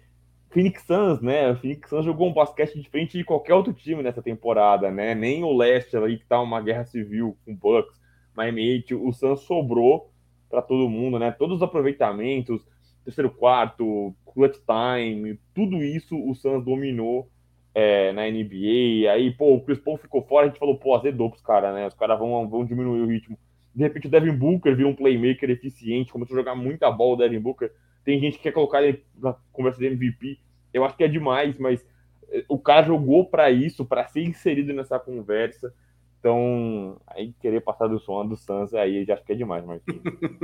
[0.56, 1.52] Phoenix Suns, né?
[1.52, 5.13] O Phoenix Suns jogou um basquete diferente de qualquer outro time nessa temporada, né?
[5.13, 8.00] Nem o Leste aí que tá uma guerra civil com o Bucks,
[8.34, 10.10] Miami o Suns sobrou
[10.50, 11.30] para todo mundo, né?
[11.32, 12.65] Todos os aproveitamentos,
[13.04, 17.30] terceiro quarto, clutch time, tudo isso o Suns dominou
[17.74, 21.30] é, na NBA, aí, pô, o Chris Paul ficou fora, a gente falou, pô, azedou
[21.30, 21.86] pros caras, né?
[21.86, 23.38] Os caras vão, vão diminuir o ritmo.
[23.76, 27.18] De repente o Devin Booker vira um playmaker eficiente, começou a jogar muita bola o
[27.18, 27.70] Devin Booker.
[28.06, 30.44] Tem gente que quer colocar ele na conversa de MVP.
[30.75, 31.85] Eu acho que é demais, mas
[32.29, 35.73] eh, o cara jogou para isso, para ser inserido nessa conversa.
[36.19, 39.81] Então, aí querer passar do som do Suns, aí já acho que é demais, mas.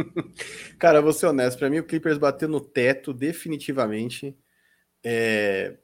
[0.80, 4.34] cara, vou ser honesto, para mim o Clippers bateu no teto definitivamente.
[5.04, 5.76] É,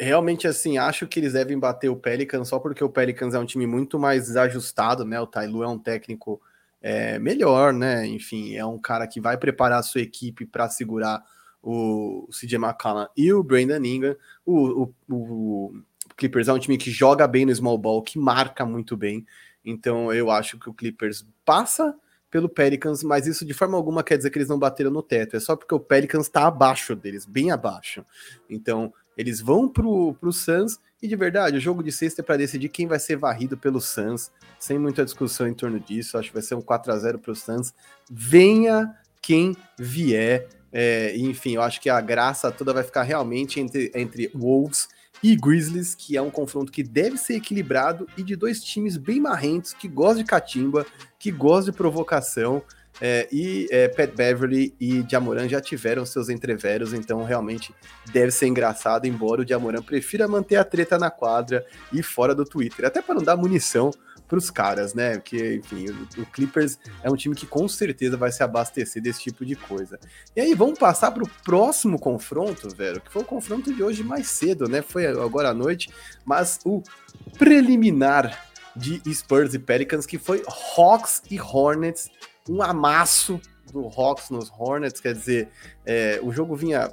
[0.00, 3.46] realmente assim, acho que eles devem bater o Pelicans só porque o Pelicans é um
[3.46, 5.20] time muito mais ajustado, né?
[5.20, 6.42] O Tailu é um técnico
[6.80, 8.04] é, melhor, né?
[8.08, 11.22] Enfim, é um cara que vai preparar a sua equipe para segurar
[11.62, 14.16] o CJ McCollum e o Brandon Ingram.
[14.44, 15.82] O, o, o,
[16.16, 19.26] Clippers é um time que joga bem no small ball, que marca muito bem.
[19.64, 21.94] Então eu acho que o Clippers passa
[22.30, 25.36] pelo Pelicans, mas isso de forma alguma quer dizer que eles não bateram no teto.
[25.36, 28.04] É só porque o Pelicans está abaixo deles, bem abaixo.
[28.48, 32.36] Então eles vão pro, pro Suns e de verdade, o jogo de sexta é para
[32.36, 36.16] decidir quem vai ser varrido pelo Suns, sem muita discussão em torno disso.
[36.16, 37.74] Acho que vai ser um 4 a 0 pro Suns.
[38.08, 40.48] Venha quem vier.
[40.72, 44.88] É, enfim, eu acho que a graça toda vai ficar realmente entre, entre Wolves
[45.22, 49.20] e Grizzlies, que é um confronto que deve ser equilibrado e de dois times bem
[49.20, 50.86] marrentos, que gostam de catimba,
[51.18, 52.62] que gostam de provocação.
[53.00, 57.74] É, e é, Pat Beverly e Jamoran já tiveram seus entreveros, então realmente
[58.12, 62.44] deve ser engraçado, embora o Jamoran prefira manter a treta na quadra e fora do
[62.44, 63.90] Twitter, até para não dar munição
[64.30, 65.14] os caras, né?
[65.14, 69.22] Porque, enfim, o, o, Clippers é um time que com certeza vai se abastecer desse
[69.22, 69.98] tipo de coisa.
[70.34, 74.02] E aí, vamos passar para o próximo confronto, velho, que foi o confronto de hoje
[74.02, 74.80] mais cedo, né?
[74.80, 75.90] Foi agora à noite,
[76.24, 76.82] mas o
[77.38, 80.42] preliminar de Spurs e Pelicans, que foi
[80.76, 82.10] Hawks e Hornets
[82.48, 83.40] um amasso
[83.72, 85.48] do Hawks nos Hornets, quer dizer,
[85.86, 86.92] é, o jogo vinha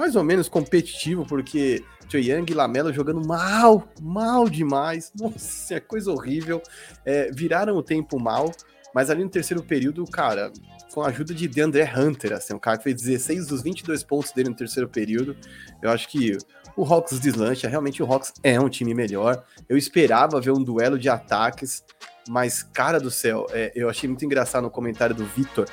[0.00, 5.78] mais ou menos competitivo, porque Trae Young e Lamelo jogando mal, mal demais, nossa, é
[5.78, 6.62] coisa horrível,
[7.04, 8.50] é, viraram o tempo mal,
[8.94, 10.50] mas ali no terceiro período, cara,
[10.94, 14.48] com a ajuda de DeAndre Hunter, assim, o cara fez 16 dos 22 pontos dele
[14.48, 15.36] no terceiro período,
[15.82, 16.38] eu acho que
[16.74, 20.98] o Hawks deslancha, realmente o Hawks é um time melhor, eu esperava ver um duelo
[20.98, 21.84] de ataques,
[22.26, 25.68] mas, cara do céu, é, eu achei muito engraçado no comentário do Vitor,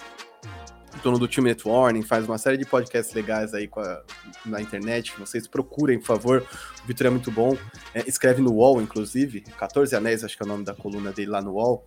[1.04, 4.02] dono do Two Minute Warning, faz uma série de podcasts legais aí a,
[4.46, 5.14] na internet.
[5.18, 6.48] Vocês procurem, por favor.
[6.84, 7.58] O Vitor é muito bom.
[7.94, 9.42] É, escreve no UOL, inclusive.
[9.42, 11.86] 14 Anéis, acho que é o nome da coluna dele lá no UOL.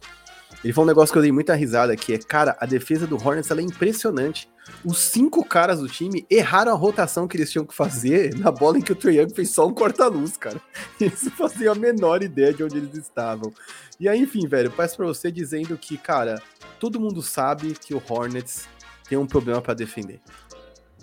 [0.62, 3.16] Ele falou um negócio que eu dei muita risada, que é, cara, a defesa do
[3.16, 4.50] Hornets é impressionante.
[4.84, 8.78] Os cinco caras do time erraram a rotação que eles tinham que fazer na bola
[8.78, 10.60] em que o Trae Young fez só um corta-luz, cara.
[11.00, 13.52] Eles não faziam a menor ideia de onde eles estavam.
[13.98, 16.42] E aí, enfim, velho, peço pra você dizendo que, cara,
[16.78, 18.68] todo mundo sabe que o Hornets
[19.10, 20.20] tem um problema para defender.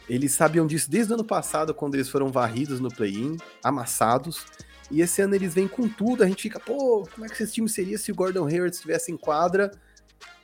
[0.10, 4.46] Eles sabiam disso desde o ano passado, quando eles foram varridos no play-in, amassados.
[4.90, 7.52] E esse ano eles vêm com tudo, a gente fica, pô, como é que esse
[7.52, 9.70] time seria se o Gordon Hayward estivesse em quadra?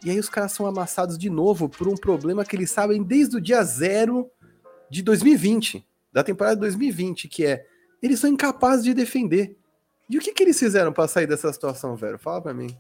[0.04, 3.38] E aí os caras são amassados de novo por um problema que eles sabem desde
[3.38, 4.30] o dia zero
[4.90, 7.66] de 2020, da temporada de 2020, que é
[8.02, 9.58] eles são incapazes de defender.
[10.10, 12.20] E o que, que eles fizeram para sair dessa situação, velho?
[12.20, 12.78] Fala para mim.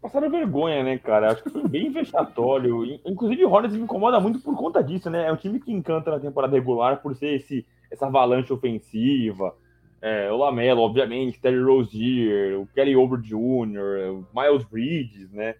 [0.00, 1.32] Passaram vergonha, né, cara?
[1.32, 2.84] Acho que foi bem vexatório.
[3.04, 5.26] Inclusive, o Hornets me incomoda muito por conta disso, né?
[5.26, 9.54] É um time que encanta na temporada regular por ser esse, essa avalanche ofensiva.
[10.00, 15.56] É, o Lamelo, obviamente, Terry Rozier, o Kelly Over Jr., Miles Bridges, né?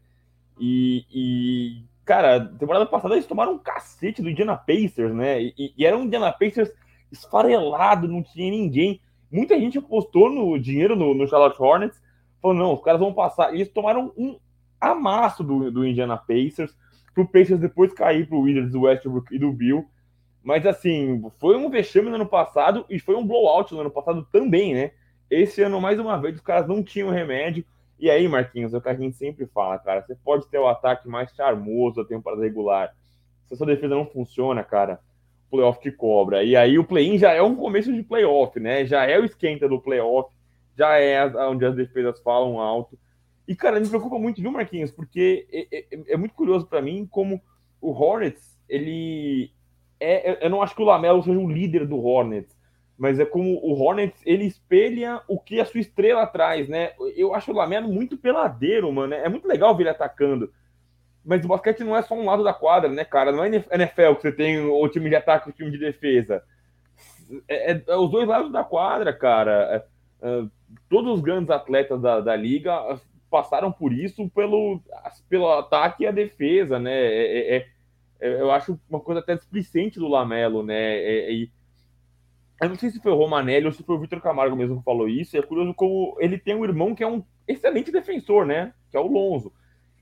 [0.61, 5.43] E, e, cara, temporada passada eles tomaram um cacete do Indiana Pacers, né?
[5.43, 6.71] E, e era um Indiana Pacers
[7.11, 9.01] esfarelado, não tinha ninguém.
[9.31, 12.01] Muita gente apostou no dinheiro no, no Charlotte Hornets,
[12.41, 13.53] falou, não, os caras vão passar.
[13.53, 14.39] E eles tomaram um
[14.81, 16.77] amasso do, do Indiana Pacers,
[17.15, 19.85] pro Pacers depois cair pro Wizards, do Westbrook e do Bill.
[20.43, 24.27] Mas assim, foi um vexame no ano passado e foi um blowout no ano passado
[24.33, 24.93] também, né?
[25.31, 27.65] Esse ano, mais uma vez, os caras não tinham remédio.
[27.99, 30.03] E aí, Marquinhos, é o que a gente sempre fala, cara.
[30.03, 32.95] Você pode ter o ataque mais charmoso da temporada regular.
[33.47, 35.01] Se a sua defesa não funciona, cara,
[35.51, 36.45] playoff te cobra.
[36.45, 38.87] E aí o play-in já é um começo de playoff, né?
[38.87, 40.33] Já é o esquenta do playoff,
[40.79, 42.97] já é onde as defesas falam alto.
[43.47, 44.93] E, cara, me preocupa muito, viu, Marquinhos?
[44.93, 47.43] Porque é, é, é muito curioso para mim como
[47.81, 49.51] o Hornets, ele,
[49.99, 52.57] é, eu não acho que o Lamelo seja um líder do Hornets,
[52.97, 56.93] mas é como o Hornets, ele espelha o que a sua estrela traz, né?
[57.17, 59.15] Eu acho o Lamelo muito peladeiro, mano.
[59.15, 60.53] É muito legal ver ele atacando.
[61.25, 63.31] Mas o basquete não é só um lado da quadra, né, cara?
[63.31, 66.43] Não é NFL que você tem o time de ataque e o time de defesa.
[67.47, 69.87] É, é, é os dois lados da quadra, cara.
[70.23, 70.47] É, é
[70.89, 73.01] todos os grandes atletas da, da liga
[73.31, 74.81] passaram por isso pelo,
[75.29, 76.93] pelo ataque e a defesa, né?
[76.93, 77.67] É, é
[78.21, 81.31] eu acho uma coisa até displicente do Lamelo, né?
[81.31, 81.51] E,
[82.61, 84.85] eu não sei se foi o Romanelli ou se foi o Vitor Camargo mesmo que
[84.85, 85.37] falou isso.
[85.37, 88.73] é curioso como ele tem um irmão que é um excelente defensor, né?
[88.91, 89.53] Que é o Lonzo.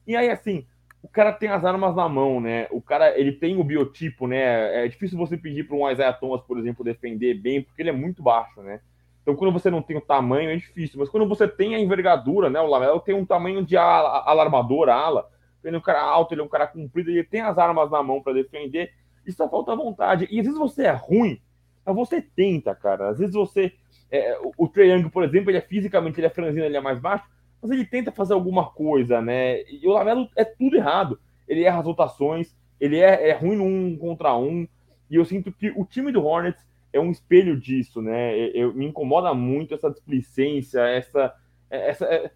[0.07, 0.67] E aí, assim,
[1.03, 2.67] o cara tem as armas na mão, né?
[2.71, 4.85] O cara, ele tem o biotipo, né?
[4.85, 7.93] É difícil você pedir para um Isaiah Thomas, por exemplo, defender bem, porque ele é
[7.93, 8.81] muito baixo, né?
[9.27, 11.01] Então, quando você não tem o tamanho, é difícil.
[11.01, 12.61] Mas quando você tem a envergadura, né?
[12.61, 15.29] O Lamelo tem um tamanho de ala, alarmador, ala
[15.65, 18.01] ele é um cara alto, ele é um cara comprido, ele tem as armas na
[18.05, 18.93] mão para defender,
[19.27, 20.29] e só falta vontade.
[20.31, 21.41] E às vezes você é ruim,
[21.85, 23.09] mas você tenta, cara.
[23.09, 23.73] Às vezes você.
[24.13, 27.01] É, o, o Young, por exemplo, ele é fisicamente, ele é franzino, ele é mais
[27.01, 27.25] baixo,
[27.61, 29.63] mas ele tenta fazer alguma coisa, né?
[29.63, 31.19] E o Lamelo é tudo errado.
[31.49, 34.69] Ele erra as rotações, ele é, é ruim no um contra um,
[35.11, 36.65] e eu sinto que o time do Hornets
[36.97, 38.37] é um espelho disso, né?
[38.39, 41.35] Eu, eu me incomoda muito essa displicência, essa.
[41.71, 42.31] essa é,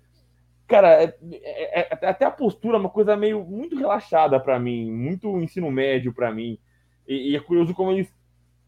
[0.67, 4.93] Cara, é, é, é, até a postura é uma coisa meio muito relaxada para mim,
[4.93, 6.59] muito ensino médio para mim.
[7.09, 8.15] E, e, é curioso como eles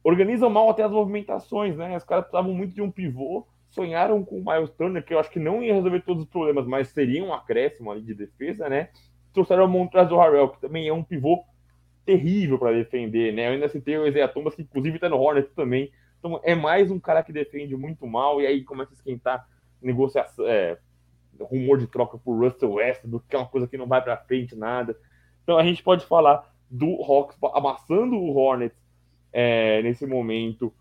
[0.02, 1.96] organizam mal até as movimentações, né?
[1.96, 5.30] Os caras precisavam muito de um pivô, sonharam com o Miles Turner, que eu acho
[5.30, 8.88] que não ia resolver todos os problemas, mas seria um acréscimo ali de defesa, né?
[9.32, 11.44] Trouxeram o Montrezl Harrell, que também é um pivô
[12.04, 13.48] terrível para defender, né?
[13.48, 15.90] Eu ainda citei o Isaiah Thomas, que inclusive tá no Hornets também.
[16.18, 19.48] Então é mais um cara que defende muito mal e aí começa a esquentar
[19.80, 20.78] negociação, é,
[21.40, 24.54] rumor de troca por Russell Westbrook, que é uma coisa que não vai para frente
[24.54, 24.96] nada.
[25.42, 28.78] Então a gente pode falar do Hawks amassando o Hornets
[29.32, 30.72] é, nesse momento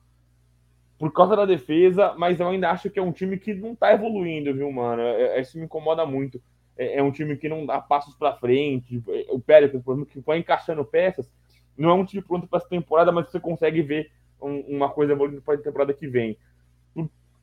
[0.97, 3.91] por causa da defesa, mas eu ainda acho que é um time que não tá
[3.91, 5.01] evoluindo, viu, mano?
[5.01, 6.39] É, é isso me incomoda muito.
[6.82, 9.04] É, é, um time que não dá passos para frente.
[9.30, 11.32] O Pelicans, por exemplo, que vai encaixando peças,
[11.78, 15.13] não é um time pronto para essa temporada, mas você consegue ver um, uma coisa
[15.13, 16.36] evoluindo para a temporada que vem.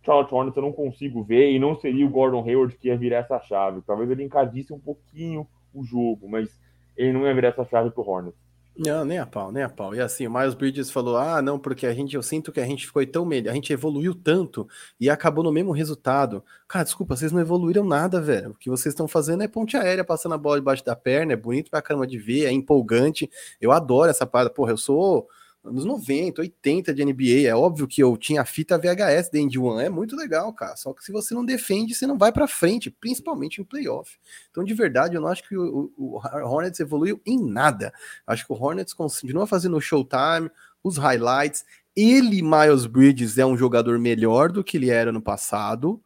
[0.05, 3.18] Charlotte Hornets eu não consigo ver e não seria o Gordon Hayward que ia virar
[3.18, 3.83] essa chave.
[3.83, 6.48] Talvez ele encadisse um pouquinho o jogo, mas
[6.96, 8.40] ele não ia virar essa chave pro Hornets.
[8.80, 9.92] Não, nem a pau, nem a pau.
[9.92, 12.64] E assim, o Miles Bridges falou: ah, não, porque a gente, eu sinto que a
[12.64, 14.68] gente ficou tão melhor, a gente evoluiu tanto
[15.00, 16.44] e acabou no mesmo resultado.
[16.68, 18.50] Cara, desculpa, vocês não evoluíram nada, velho.
[18.50, 21.36] O que vocês estão fazendo é ponte aérea, passando a bola debaixo da perna, é
[21.36, 23.28] bonito pra caramba de ver, é empolgante.
[23.60, 24.50] Eu adoro essa parada.
[24.50, 25.26] Porra, eu sou
[25.68, 27.48] anos 90, 80 de NBA.
[27.48, 30.76] É óbvio que eu tinha a fita VHS da End One, é muito legal, cara.
[30.76, 34.18] Só que se você não defende, você não vai para frente, principalmente em playoff.
[34.50, 37.92] Então, de verdade, eu não acho que o, o, Hornets evoluiu em nada.
[38.26, 40.50] Acho que o Hornets continua fazendo o showtime,
[40.83, 41.64] os highlights.
[41.94, 46.00] Ele, Miles Bridges, é um jogador melhor do que ele era no passado.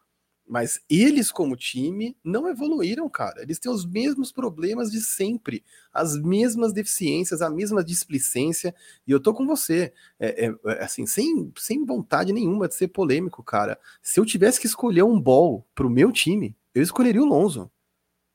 [0.47, 3.43] Mas eles, como time, não evoluíram, cara.
[3.43, 8.75] Eles têm os mesmos problemas de sempre, as mesmas deficiências, a mesma displicência.
[9.07, 12.89] E eu tô com você, é, é, é, assim, sem, sem vontade nenhuma de ser
[12.89, 13.79] polêmico, cara.
[14.03, 17.71] Se eu tivesse que escolher um ball pro meu time, eu escolheria o Lonzo.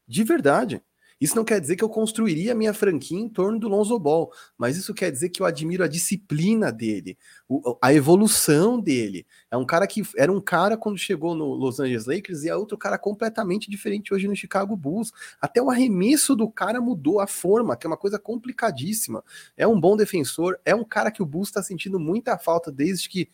[0.08, 0.82] De verdade.
[1.20, 4.32] Isso não quer dizer que eu construiria a minha franquia em torno do Lonzo Ball,
[4.58, 7.18] mas isso quer dizer que eu admiro a disciplina dele,
[7.82, 9.26] a evolução dele.
[9.50, 12.56] É um cara que era um cara quando chegou no Los Angeles Lakers e é
[12.56, 15.12] outro cara completamente diferente hoje no Chicago Bulls.
[15.42, 19.24] Até o arremesso do cara mudou a forma, que é uma coisa complicadíssima.
[19.56, 23.10] É um bom defensor, é um cara que o Bulls está sentindo muita falta desde
[23.10, 23.30] que,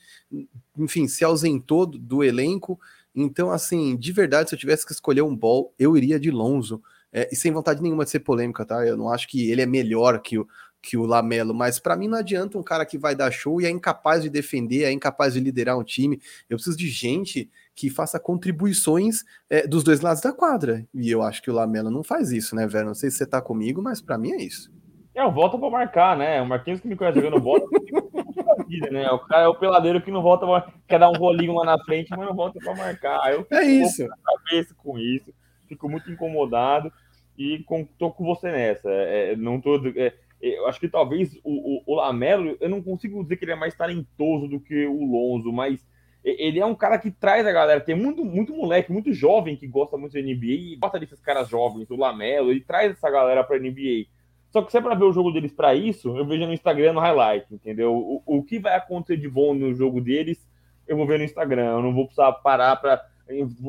[0.78, 2.80] enfim, se ausentou do, do elenco.
[3.14, 6.82] Então, assim, de verdade, se eu tivesse que escolher um ball, eu iria de Lonzo.
[7.14, 8.86] É, e sem vontade nenhuma de ser polêmica, tá?
[8.86, 10.48] Eu não acho que ele é melhor que o,
[10.82, 13.66] que o Lamelo, mas para mim não adianta um cara que vai dar show e
[13.66, 16.20] é incapaz de defender, é incapaz de liderar um time.
[16.50, 20.86] Eu preciso de gente que faça contribuições é, dos dois lados da quadra.
[20.94, 22.88] E eu acho que o Lamelo não faz isso, né, velho?
[22.88, 24.72] Não sei se você tá comigo, mas para mim é isso.
[25.16, 26.42] É, o volta para marcar, né?
[26.42, 27.64] O Marquinhos que me conhece jogando bola,
[28.92, 29.10] né?
[29.12, 30.74] O cara é o peladeiro que não volta, pra...
[30.88, 33.32] quer dar um rolinho lá na frente, mas não volta para marcar.
[33.32, 34.08] Eu é isso.
[34.26, 35.32] cabeça com isso,
[35.68, 36.92] fico muito incomodado
[37.38, 38.90] e com, tô com você nessa.
[38.90, 42.70] É, é não tô, é, é, eu acho que talvez o, o, o, Lamelo, eu
[42.70, 45.86] não consigo dizer que ele é mais talentoso do que o Lonzo, mas
[46.24, 47.82] ele é um cara que traz a galera.
[47.82, 51.50] Tem muito, muito moleque, muito jovem que gosta muito da NBA e gosta desses caras
[51.50, 54.06] jovens, o Lamelo, ele traz essa galera pra NBA.
[54.50, 56.94] Só que se é pra ver o jogo deles para isso, eu vejo no Instagram
[56.94, 57.94] no highlight, entendeu?
[57.94, 60.48] O, o que vai acontecer de bom no jogo deles,
[60.88, 61.72] eu vou ver no Instagram.
[61.72, 63.04] Eu não vou precisar parar para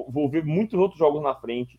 [0.09, 1.79] Vou ver muitos outros jogos na frente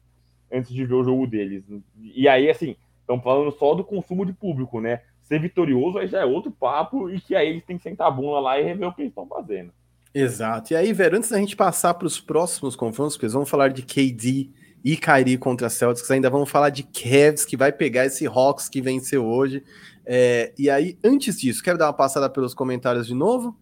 [0.52, 1.64] antes de ver o jogo deles.
[2.02, 5.02] E aí, assim, estão falando só do consumo de público, né?
[5.22, 8.12] Ser vitorioso aí já é outro papo e que aí eles têm que sentar a
[8.12, 9.72] bunda lá e rever o que eles estão fazendo.
[10.14, 10.72] Exato.
[10.72, 13.70] E aí, velho, antes da gente passar para os próximos confrontos, porque eles vão falar
[13.70, 14.50] de KD
[14.84, 18.82] e Kyrie contra Celtics, ainda vamos falar de Cavs, que vai pegar esse Hawks que
[18.82, 19.64] venceu hoje.
[20.06, 23.58] É, e aí, antes disso, quer dar uma passada pelos comentários de novo?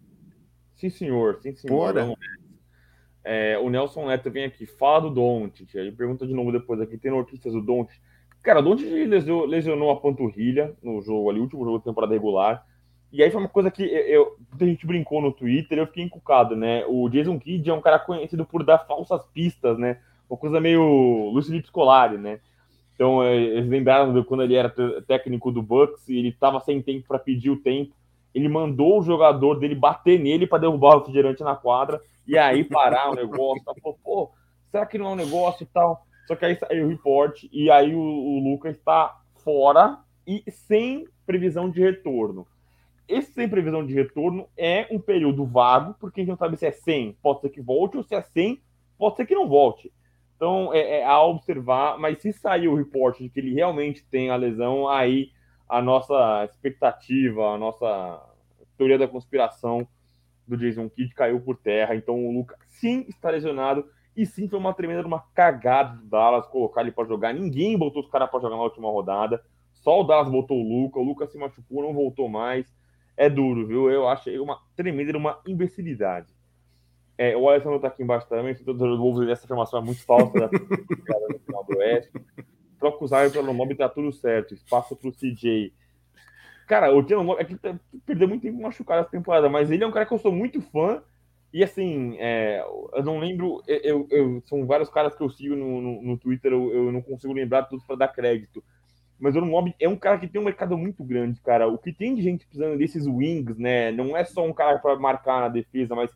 [0.75, 1.39] Sim, senhor.
[1.41, 1.75] Sim, senhor.
[1.75, 2.01] Bora.
[2.01, 2.19] Vamos
[3.23, 5.77] é, o Nelson Neto vem aqui, fala do Doncic.
[5.77, 7.99] Aí pergunta de novo depois aqui, tem notícias do Doncic.
[8.43, 8.89] Cara, o Doncic
[9.47, 12.65] lesionou, a panturrilha no jogo ali, último jogo da temporada regular.
[13.11, 16.55] E aí foi uma coisa que eu, a gente brincou no Twitter, eu fiquei encucado,
[16.55, 16.83] né?
[16.87, 19.99] O Jason Kidd é um cara conhecido por dar falsas pistas, né?
[20.29, 22.39] Uma coisa meio Luiz Scolari, né?
[22.95, 24.73] Então, é, eles lembraram de quando ele era
[25.07, 27.93] técnico do Bucks e ele estava sem tempo para pedir o tempo.
[28.33, 32.63] Ele mandou o jogador dele bater nele para derrubar o refrigerante na quadra e aí
[32.63, 34.31] parar o negócio, tá, falou, pô,
[34.71, 36.05] será que não é um negócio e tal?
[36.27, 41.05] Só que aí saiu o report e aí o, o Lucas está fora e sem
[41.25, 42.47] previsão de retorno.
[43.07, 46.65] Esse sem previsão de retorno é um período vago, porque a gente não sabe se
[46.65, 48.61] é 100, pode ser que volte, ou se é 100,
[48.97, 49.91] pode ser que não volte.
[50.35, 54.29] Então é, é a observar, mas se sair o report de que ele realmente tem
[54.29, 55.31] a lesão, aí
[55.73, 58.21] a nossa expectativa, a nossa
[58.77, 59.87] teoria da conspiração
[60.47, 61.95] do Jason Kidd caiu por terra.
[61.95, 63.83] Então o Luca sim está lesionado.
[64.15, 67.33] E sim, foi uma tremenda uma cagada do Dallas colocar ele para jogar.
[67.33, 69.43] Ninguém botou os caras para jogar na última rodada.
[69.73, 70.99] Só o Dallas botou o Luca.
[70.99, 72.71] O Luca se machucou, não voltou mais.
[73.17, 73.89] É duro, viu?
[73.89, 76.27] Eu achei uma tremenda uma imbecilidade.
[77.17, 78.53] É, o Alessandro tá aqui embaixo também.
[78.53, 82.11] Todos os Wolves, essa afirmação é muito falsa da no final do Oeste.
[82.83, 84.53] Troca os árbitros pelo mob tá tudo certo.
[84.53, 85.71] Espaço pro CJ.
[86.67, 87.57] Cara, o Jalen é que
[88.05, 90.61] perdeu muito tempo machucado essa temporada, mas ele é um cara que eu sou muito
[90.61, 91.01] fã.
[91.53, 93.63] E assim, é, eu não lembro.
[93.65, 97.01] Eu, eu, são vários caras que eu sigo no, no, no Twitter, eu, eu, não
[97.01, 98.61] consigo lembrar todos para dar crédito.
[99.17, 101.69] Mas o Mob é um cara que tem um mercado muito grande, cara.
[101.69, 103.93] O que tem de gente precisando desses wings, né?
[103.93, 106.11] Não é só um cara para marcar na defesa, mas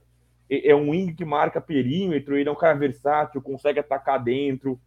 [0.49, 4.77] é, é um wing que marca perímetro, ele é um cara versátil, consegue atacar dentro.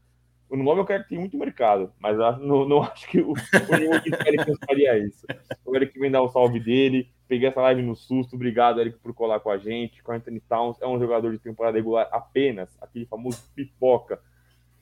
[0.50, 3.32] O nome é um cara que tem muito mercado, mas não, não acho que o,
[3.32, 5.24] o Eric faria isso.
[5.64, 7.08] O Eric vem dar o salve dele.
[7.28, 8.34] Peguei essa live no susto.
[8.34, 10.02] Obrigado, Eric, por colar com a gente.
[10.02, 14.20] Com Anthony Towns é um jogador de temporada regular apenas, aquele famoso pipoca.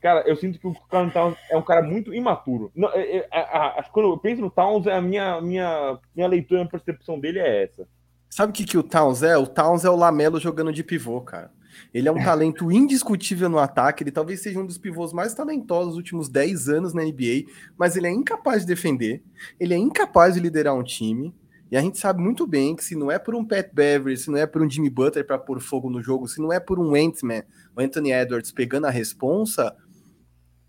[0.00, 2.70] Cara, eu sinto que o Carl Towns é um cara muito imaturo.
[2.74, 6.70] Não, é, é, é, quando eu penso no Towns, a minha, minha, minha leitura, minha
[6.70, 7.86] percepção dele é essa.
[8.30, 9.36] Sabe o que, que o Towns é?
[9.36, 11.50] O Towns é o Lamelo jogando de pivô, cara.
[11.92, 15.88] Ele é um talento indiscutível no ataque, ele talvez seja um dos pivôs mais talentosos
[15.88, 17.44] dos últimos 10 anos na NBA,
[17.76, 19.22] mas ele é incapaz de defender,
[19.58, 21.34] ele é incapaz de liderar um time,
[21.70, 24.30] e a gente sabe muito bem que se não é por um Pat Beverly, se
[24.30, 26.78] não é por um Jimmy Butler para pôr fogo no jogo, se não é por
[26.78, 27.42] um Ant-Man,
[27.76, 29.76] o Anthony Edwards pegando a responsa,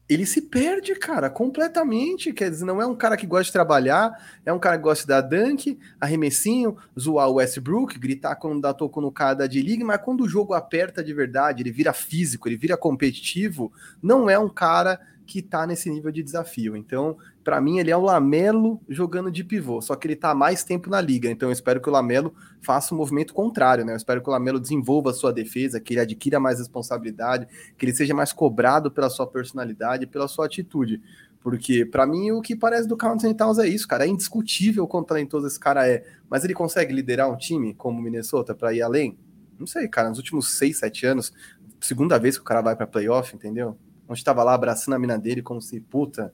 [0.09, 2.33] ele se perde, cara, completamente.
[2.33, 4.11] Quer dizer, não é um cara que gosta de trabalhar,
[4.43, 8.73] é um cara que gosta de dar dunk, arremessinho, zoar o Westbrook, gritar quando dá
[8.73, 12.49] toco no cara da D-League, mas quando o jogo aperta de verdade, ele vira físico,
[12.49, 14.99] ele vira competitivo, não é um cara
[15.29, 16.75] que tá nesse nível de desafio.
[16.75, 20.63] Então, para mim, ele é o Lamelo jogando de pivô, só que ele tá mais
[20.63, 21.29] tempo na liga.
[21.29, 23.93] Então, eu espero que o Lamelo faça o um movimento contrário, né?
[23.93, 27.85] Eu espero que o Lamelo desenvolva a sua defesa, que ele adquira mais responsabilidade, que
[27.85, 30.99] ele seja mais cobrado pela sua personalidade, pela sua atitude.
[31.39, 34.05] Porque, para mim, o que parece do Carl Anthony Towns é isso, cara.
[34.05, 36.03] É indiscutível quanto talentoso esse cara é.
[36.27, 39.15] Mas ele consegue liderar um time como o Minnesota para ir além?
[39.59, 40.09] Não sei, cara.
[40.09, 41.31] Nos últimos seis, sete anos,
[41.79, 43.77] segunda vez que o cara vai para playoff, entendeu?
[44.09, 46.33] Onde estava lá abraçando a mina dele como se, puta.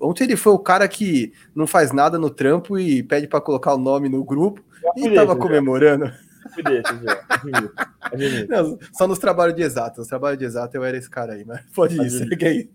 [0.00, 3.74] Ontem ele foi o cara que não faz nada no trampo e pede para colocar
[3.74, 4.62] o nome no grupo
[4.96, 6.12] e estava comemorando.
[8.48, 9.98] não, só nos trabalhos de exato.
[9.98, 12.70] Nos trabalhos de exato eu era esse cara aí, mas pode ir, segue aí.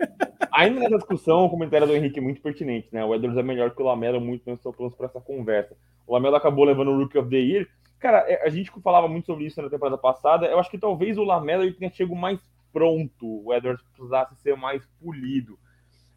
[0.52, 3.04] Ainda nessa discussão, o comentário do Henrique é muito pertinente, né?
[3.04, 5.76] O Edwards é melhor que o Lamelo, muito não estou pronto para essa conversa.
[6.08, 7.68] O Lamelo acabou levando o Rookie of the Year.
[8.00, 10.46] Cara, é, a gente falava muito sobre isso na temporada passada.
[10.46, 12.40] Eu acho que talvez o Lamelo ele tenha chegado mais
[12.76, 15.58] pronto, o Edwards precisasse ser mais polido.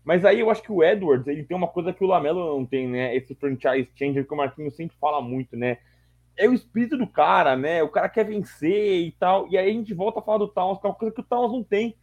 [0.04, 2.66] Mas aí eu acho que o Edwards ele tem uma coisa que o Lamelo não
[2.66, 3.14] tem, né?
[3.14, 5.78] Esse franchise changer que o Marquinhos sempre fala muito, né?
[6.36, 7.80] É o espírito do cara, né?
[7.84, 9.46] O cara quer vencer e tal.
[9.48, 11.24] E aí a gente volta a falar do Towns, que é uma coisa que o
[11.24, 11.96] Towns não tem.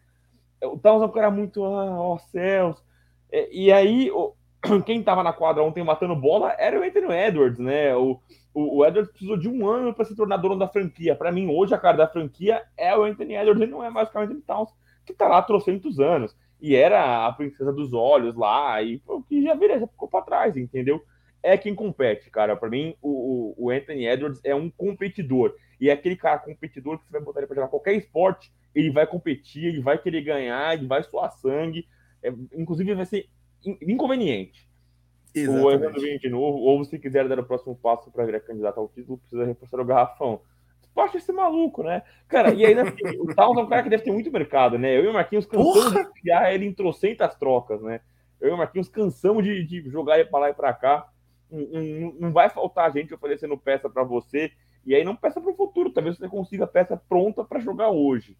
[0.63, 2.81] O Towns é um cara muito, ah, ó céus.
[3.29, 4.09] É, e aí,
[4.85, 7.93] quem tava na quadra ontem matando bola era o Anthony Edwards, né?
[7.93, 8.21] O,
[8.55, 11.13] o, o Edwards precisou de um ano para se tornar dono da franquia.
[11.13, 14.07] Para mim, hoje, a cara da franquia é o Anthony Edwards e não é mais
[14.07, 14.69] o Anthony Towns,
[15.05, 16.35] que tá lá há trocentos anos.
[16.61, 20.23] E era a princesa dos olhos lá, e o que já virou, já ficou para
[20.23, 21.03] trás, entendeu?
[21.43, 22.55] É quem compete, cara.
[22.55, 25.53] Para mim, o, o, Anthony Edwards é um competidor.
[25.79, 28.89] E é aquele cara competidor que você vai botar ele para jogar qualquer esporte, ele
[28.89, 31.85] vai competir, ele vai querer ganhar, ele vai suar sangue.
[32.23, 33.27] É, inclusive, vai ser
[33.81, 34.67] inconveniente.
[35.35, 35.65] Exatamente.
[35.65, 38.79] O Evandro vem de novo, ou se quiser dar o próximo passo para virar candidato
[38.79, 40.41] ao título, precisa reforçar o garrafão.
[40.95, 42.03] Acha esse maluco, né?
[42.25, 44.97] Cara, e ainda assim, o Towns é um cara que deve ter muito mercado, né?
[44.97, 46.05] Eu e o Marquinhos cansamos Porra!
[46.05, 47.99] de criar ele em trocentas trocas, né?
[48.39, 51.09] Eu e o Marquinhos cansamos de, de jogar ele para lá e para cá.
[51.51, 54.53] Não, não, vai faltar gente oferecendo peça para você.
[54.85, 55.91] E aí não peça para o futuro.
[55.91, 58.37] Talvez você consiga peça pronta para jogar hoje.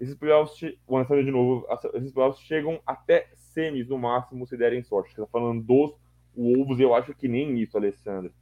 [0.00, 3.28] Esses playoffs, vou de novo, esses playoffs chegam até
[3.58, 5.12] semis no máximo se derem sorte.
[5.12, 5.92] Você tá falando dos
[6.36, 8.32] Wolves, eu acho que nem isso, Alessandro.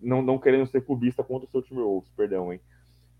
[0.00, 2.60] Não, não querendo ser clubista contra o seu time Wolves, perdão, hein.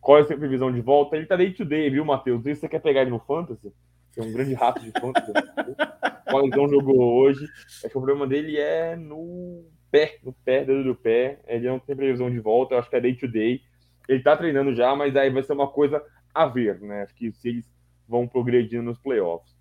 [0.01, 1.17] Qual é a sua previsão de volta?
[1.17, 2.43] Ele tá day to day, viu, Matheus?
[2.43, 3.71] Se você quer pegar ele no Fantasy,
[4.17, 5.33] é um grande rato de Fantasy.
[6.31, 7.45] Qual então jogou hoje?
[7.67, 11.41] Acho que o problema dele é no pé, no pé, dedo do pé.
[11.47, 13.61] Ele não tem previsão de volta, eu acho que é day to day.
[14.09, 16.03] Ele tá treinando já, mas aí vai ser uma coisa
[16.35, 17.03] a ver, né?
[17.03, 17.71] Acho que se eles
[18.09, 19.56] vão progredindo nos playoffs.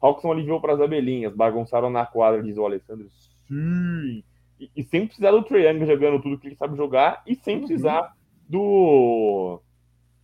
[0.00, 3.08] Hawkson aliviou para as abelhinhas, bagunçaram na quadra, diz o Alessandro.
[3.46, 4.22] Sim!
[4.58, 7.66] E, e sem precisar do Triangle jogando tudo que ele sabe jogar e sem uhum.
[7.66, 8.14] precisar
[8.48, 9.60] do,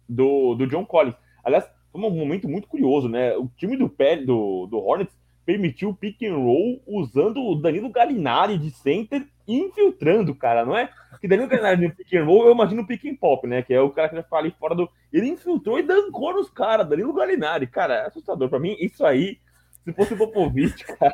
[0.08, 1.16] do, do John Collins.
[1.44, 3.36] Aliás, foi um momento muito curioso, né?
[3.36, 3.88] O time do,
[4.24, 10.34] do, do Hornets permitiu o pick and roll usando o Danilo Galinari de center infiltrando,
[10.34, 10.90] cara, não é?
[11.20, 13.62] Que Danilo Galinari no pick and roll, eu imagino o pick and pop, né?
[13.62, 14.90] Que é o cara que vai ficar ali fora do.
[15.12, 18.48] Ele infiltrou e dancou nos caras, Danilo Galinari, cara, é assustador.
[18.48, 19.38] Pra mim, isso aí
[19.86, 21.12] se fosse o Popovich, cara.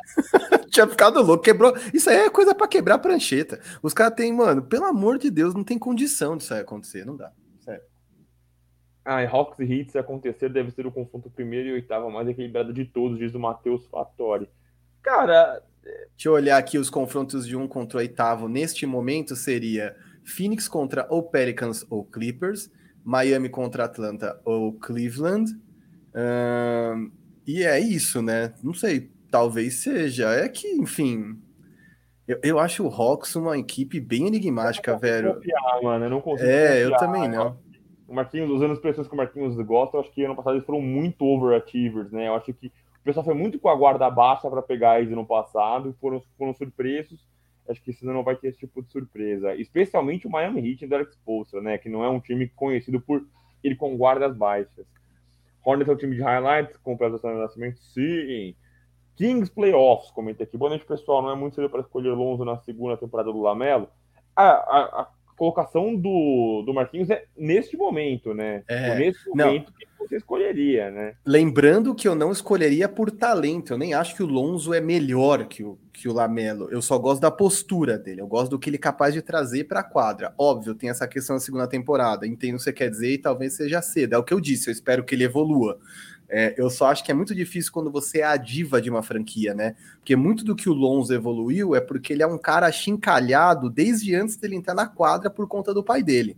[0.71, 1.75] Tinha ficado louco, quebrou.
[1.93, 3.59] Isso aí é coisa para quebrar a prancheta.
[3.83, 7.15] Os caras têm, mano, pelo amor de Deus, não tem condição disso aí acontecer, não
[7.15, 7.31] dá.
[7.59, 7.83] Sério.
[9.05, 12.73] Ah, e Hawks e Hits acontecer deve ser o confronto primeiro e oitavo mais equilibrado
[12.73, 14.49] de todos, diz o Matheus Fattori.
[15.03, 15.61] Cara.
[15.83, 18.47] Deixa eu olhar aqui os confrontos de um contra o oitavo.
[18.47, 22.71] Neste momento seria Phoenix contra ou Pelicans ou Clippers,
[23.03, 25.51] Miami contra Atlanta ou Cleveland.
[26.15, 28.53] Um e é isso, né?
[28.63, 30.29] Não sei, talvez seja.
[30.29, 31.39] É que, enfim.
[32.27, 35.35] Eu, eu acho o Hawks uma equipe bem enigmática, velho.
[35.35, 36.05] Confiar, mano.
[36.05, 36.49] Eu não consigo.
[36.49, 37.57] É, confiar, eu também não.
[38.07, 40.65] O Marquinhos, usando as expressões que o Marquinhos gosta, eu acho que ano passado eles
[40.65, 42.27] foram muito overachievers, né?
[42.27, 45.25] Eu acho que o pessoal foi muito com a guarda baixa para pegar eles no
[45.25, 47.19] passado e foram, foram surpresos.
[47.67, 49.55] Acho que esse não vai ter esse tipo de surpresa.
[49.55, 51.77] Especialmente o Miami Heat do Alex Poulsen, né?
[51.77, 53.25] Que não é um time conhecido por
[53.63, 54.85] ir com guardas baixas.
[55.65, 58.55] Hornets é o time de highlights, completo o nascimento, sim.
[59.15, 60.57] Kings Playoffs, comentei aqui.
[60.57, 61.21] Boa noite, pessoal.
[61.21, 63.87] Não é muito cedo para escolher Lonzo na segunda temporada do Lamelo.
[64.35, 65.07] A, a, a
[65.37, 68.63] colocação do, do Marquinhos é neste momento, né?
[68.67, 69.77] É, nesse momento não.
[69.77, 71.15] que você escolheria, né?
[71.25, 73.73] Lembrando que eu não escolheria por talento.
[73.73, 76.69] Eu nem acho que o Lonzo é melhor que o, que o Lamelo.
[76.69, 78.21] Eu só gosto da postura dele.
[78.21, 80.33] Eu gosto do que ele é capaz de trazer para a quadra.
[80.37, 82.27] Óbvio, tem essa questão da segunda temporada.
[82.27, 84.13] Entendo o que você quer dizer e talvez seja cedo.
[84.13, 84.69] É o que eu disse.
[84.69, 85.79] Eu espero que ele evolua.
[86.35, 89.03] É, eu só acho que é muito difícil quando você é a diva de uma
[89.03, 89.75] franquia, né?
[89.99, 94.15] Porque muito do que o Lonzo evoluiu é porque ele é um cara achincalhado desde
[94.15, 96.35] antes dele entrar na quadra por conta do pai dele.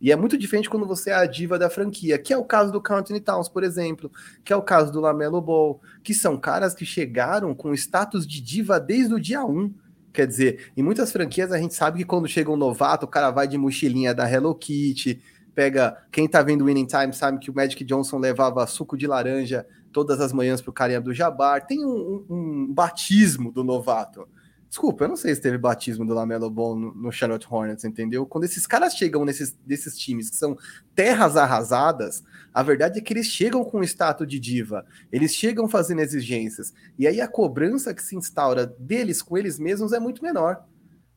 [0.00, 2.72] E é muito diferente quando você é a diva da franquia, que é o caso
[2.72, 4.10] do Anthony Towns, por exemplo,
[4.44, 8.40] que é o caso do Lamelo Ball, que são caras que chegaram com status de
[8.40, 9.72] diva desde o dia 1.
[10.12, 13.30] Quer dizer, em muitas franquias a gente sabe que quando chega um novato, o cara
[13.30, 15.22] vai de mochilinha da Hello Kitty,
[15.58, 15.96] pega.
[16.12, 20.20] Quem tá vendo Winning Time sabe que o Magic Johnson levava suco de laranja todas
[20.20, 21.66] as manhãs pro carinha do Jabbar.
[21.66, 24.28] Tem um, um, batismo do novato.
[24.68, 28.24] Desculpa, eu não sei se teve batismo do Lamelo Ball no, no, Charlotte Hornets, entendeu?
[28.24, 30.56] Quando esses caras chegam nesses desses times que são
[30.94, 32.22] terras arrasadas,
[32.54, 36.72] a verdade é que eles chegam com o status de diva, eles chegam fazendo exigências,
[36.96, 40.62] e aí a cobrança que se instaura deles com eles mesmos é muito menor.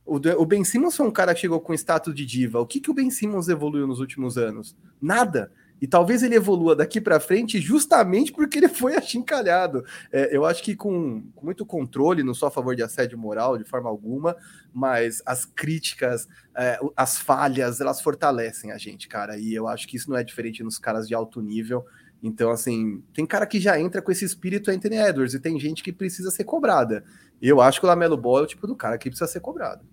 [0.06, 2.60] O, Ben Simmons foi um cara que chegou com status de diva.
[2.60, 4.76] O que, que o Ben Simmons evoluiu nos últimos anos?
[5.02, 5.52] Nada.
[5.82, 9.84] E talvez ele evolua daqui para frente justamente porque ele foi achincalhado.
[10.12, 13.58] É, eu acho que com, com, muito controle, não sou a favor de assédio moral
[13.58, 14.36] de forma alguma,
[14.72, 19.38] mas as críticas, é, as falhas, elas fortalecem a gente, cara.
[19.38, 21.84] E eu acho que isso não é diferente nos caras de alto nível.
[22.24, 25.82] Então, assim, tem cara que já entra com esse espírito Anthony Edwards e tem gente
[25.82, 27.04] que precisa ser cobrada.
[27.42, 29.84] Eu acho que o Lamelo Ball é o tipo do cara que precisa ser cobrado.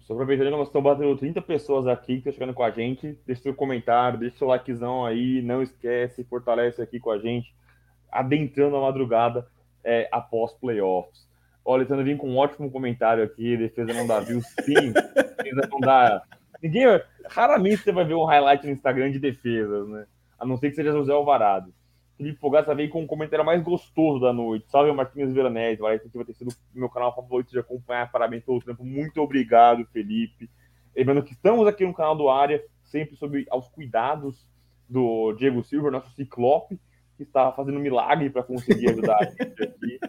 [0.00, 3.16] Só aproveitando nós estamos batendo 30 pessoas aqui que estão chegando com a gente.
[3.24, 5.40] Deixa seu comentário, deixa seu likezão aí.
[5.40, 7.54] Não esquece, fortalece aqui com a gente.
[8.10, 9.46] Adentrando a madrugada
[9.84, 11.28] é, após playoffs.
[11.64, 13.56] Olha, Alessandro vim com um ótimo comentário aqui.
[13.56, 14.92] Defesa não dá view, sim.
[14.92, 16.22] defesa não dá.
[16.60, 16.86] Ninguém.
[17.28, 20.06] Raramente você vai ver um highlight no Instagram de defesas, né?
[20.40, 21.72] A não ser que seja José Alvarado.
[22.16, 24.70] Felipe Fogaça veio com o comentário mais gostoso da noite.
[24.70, 25.80] Salve, Marquinhos Veronese.
[25.80, 28.10] Vai ter sido meu canal favorito de acompanhar.
[28.10, 28.84] Parabéns pelo tempo.
[28.84, 30.50] Muito obrigado, Felipe.
[30.94, 34.46] Lembrando que estamos aqui no canal do Área, sempre sobre aos cuidados
[34.88, 36.78] do Diego Silva, nosso ciclope,
[37.16, 40.00] que está fazendo milagre para conseguir ajudar a gente aqui.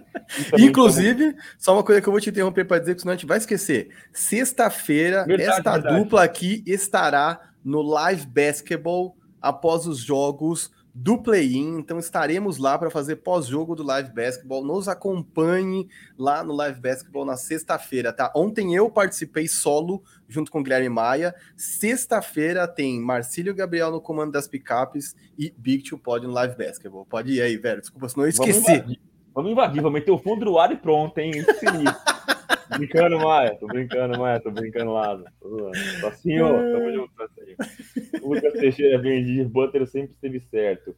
[0.60, 1.56] Inclusive, estamos...
[1.60, 3.38] só uma coisa que eu vou te interromper para dizer, que senão a gente vai
[3.38, 3.90] esquecer.
[4.12, 5.98] Sexta-feira, esta verdade.
[5.98, 12.90] dupla aqui estará no Live Basketball após os jogos do play-in, então estaremos lá para
[12.90, 14.64] fazer pós-jogo do Live Basketball.
[14.64, 15.88] Nos acompanhe
[16.18, 18.32] lá no Live Basketball na sexta-feira, tá?
[18.36, 21.34] Ontem eu participei solo junto com o Guilherme Maia.
[21.56, 27.06] Sexta-feira tem Marcílio Gabriel no comando das picapes e Big Two Pod no Live Basketball.
[27.06, 27.80] Pode ir aí, velho.
[27.80, 29.00] Desculpa, senão eu esqueci.
[29.34, 31.32] Vamos invadir, vamos, meter o fundo do ar e pronto, hein?
[32.78, 33.56] brincando, Maia.
[33.56, 34.40] Tô brincando, Maia.
[34.40, 35.18] Tô brincando lá.
[35.40, 36.50] Tô assim, ó.
[36.50, 38.22] Tamo junto, assim.
[38.22, 40.96] O Lucas Teixeira vem de Butter sempre esteve certo.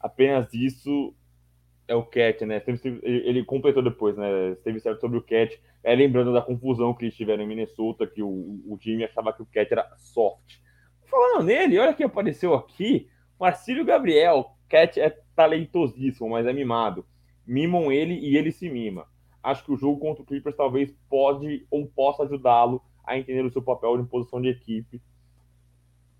[0.00, 1.14] Apenas isso
[1.88, 2.62] é o Cat, né?
[3.02, 4.52] Ele completou depois, né?
[4.52, 5.60] Esteve certo sobre o Cat.
[5.82, 9.42] É, lembrando da confusão que eles tiveram em Minnesota, que o, o time achava que
[9.42, 10.58] o Cat era soft.
[11.04, 13.08] Falando nele, olha quem apareceu aqui.
[13.38, 14.52] Marcílio Gabriel.
[14.68, 17.06] Cat é talentosíssimo, mas é mimado.
[17.46, 19.06] Mimam ele e ele se mima
[19.46, 23.50] acho que o jogo contra o Clippers talvez pode ou possa ajudá-lo a entender o
[23.50, 25.00] seu papel em posição de equipe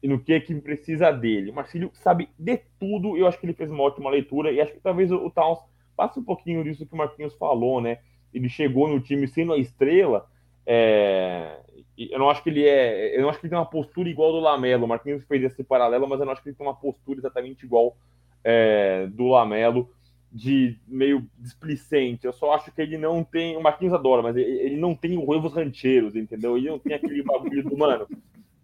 [0.01, 1.51] e no que a equipe precisa dele.
[1.51, 4.73] O Marcílio sabe de tudo, eu acho que ele fez uma ótima leitura e acho
[4.73, 5.59] que talvez o, Towns
[5.97, 7.99] passe um pouquinho disso que o Marquinhos falou, né?
[8.33, 10.31] Ele chegou no time sendo a estrela,
[10.65, 11.59] é...
[11.99, 14.31] eu não acho que ele é, eu não acho que ele tem uma postura igual
[14.31, 14.85] do Lamelo.
[14.85, 17.65] O Marquinhos fez esse paralelo, mas eu não acho que ele tem uma postura exatamente
[17.65, 17.97] igual
[18.45, 19.91] é, do Lamelo
[20.33, 22.27] de meio displicente.
[22.27, 23.57] Eu só acho que ele não tem.
[23.57, 26.57] O Marquinhos adora, mas ele não tem huevos rancheiros, entendeu?
[26.57, 28.07] Ele não tem aquele bagulho do, mano,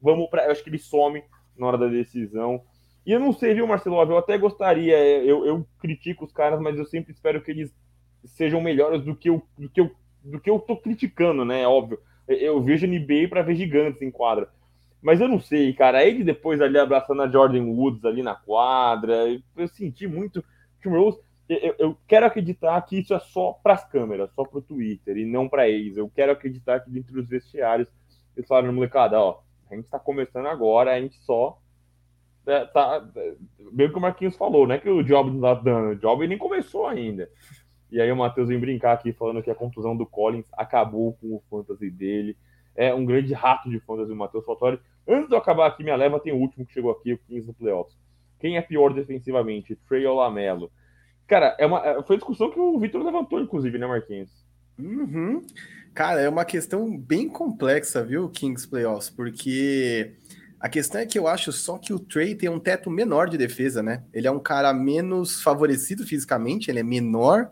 [0.01, 0.45] vamos para.
[0.45, 1.23] Eu acho que ele some
[1.57, 2.63] na hora da decisão.
[3.05, 4.01] E eu não sei, viu, Marcelo?
[4.01, 4.97] Eu até gostaria.
[4.97, 7.75] Eu, eu critico os caras, mas eu sempre espero que eles
[8.25, 9.91] sejam melhores do que eu, do que eu,
[10.23, 11.67] do que eu tô criticando, né?
[11.67, 11.99] Óbvio.
[12.29, 14.49] Eu vejo NBA para ver gigantes em quadra.
[15.03, 16.05] Mas eu não sei, cara.
[16.05, 20.45] Ele depois ali abraçando a Jordan Woods ali na quadra, eu senti muito.
[20.81, 21.19] Tim Rose
[21.55, 25.17] eu, eu, quero acreditar que isso é só para as câmeras, só para o Twitter
[25.17, 25.97] e não para eles.
[25.97, 27.89] Eu quero acreditar que dentro dos vestiários
[28.37, 29.41] eles falaram, molecada, ó,
[29.71, 31.59] a gente está começando agora, a gente só
[32.47, 33.05] é, tá,
[33.73, 34.79] bem que o Marquinhos falou, né?
[34.79, 37.29] Que o Job não tá dando, o Job nem começou ainda.
[37.91, 41.35] E aí o Matheus vem brincar aqui falando que a contusão do Collins acabou com
[41.35, 42.37] o fantasy dele.
[42.75, 44.81] É um grande rato de fantasy o Matheus Fatori.
[45.07, 47.47] Antes de eu acabar aqui minha leva, tem o último que chegou aqui, o 15
[47.49, 47.97] do playoffs.
[48.41, 50.71] Quem é pior defensivamente, Trey ou Lamelo?
[51.33, 54.29] Cara, é uma, é, foi discussão que o Vitor levantou, inclusive, né, Marquinhos?
[54.79, 55.41] Uhum.
[55.95, 60.13] Cara, é uma questão bem complexa, viu, Kings Playoffs, porque
[60.61, 63.39] a questão é que eu acho só que o Trey tem um teto menor de
[63.39, 64.05] defesa, né?
[64.13, 67.51] Ele é um cara menos favorecido fisicamente, ele é menor,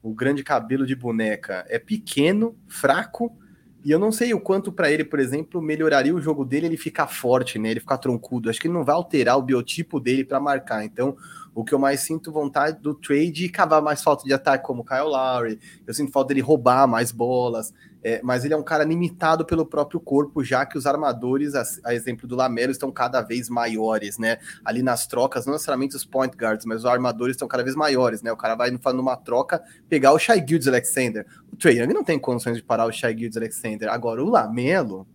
[0.00, 3.36] o grande cabelo de boneca é pequeno, fraco,
[3.84, 6.76] E eu não sei o quanto para ele, por exemplo, melhoraria o jogo dele ele
[6.76, 7.70] ficar forte, né?
[7.70, 8.50] Ele ficar troncudo.
[8.50, 10.84] Acho que ele não vai alterar o biotipo dele para marcar.
[10.84, 11.16] Então,
[11.54, 14.82] o que eu mais sinto vontade do trade é cavar mais falta de ataque, como
[14.82, 15.60] o Kyle Lowry.
[15.86, 17.72] Eu sinto falta dele roubar mais bolas.
[18.02, 21.64] É, mas ele é um cara limitado pelo próprio corpo, já que os armadores, a,
[21.84, 24.38] a, exemplo do Lamelo, estão cada vez maiores, né?
[24.64, 28.22] Ali nas trocas, não necessariamente os point guards, mas os armadores estão cada vez maiores,
[28.22, 28.30] né?
[28.30, 31.26] O cara vai numa troca pegar o Shai Gildes Alexander.
[31.52, 33.88] O Trae Young não tem condições de parar o Shai Gildes Alexander.
[33.88, 35.06] Agora, o Lamelo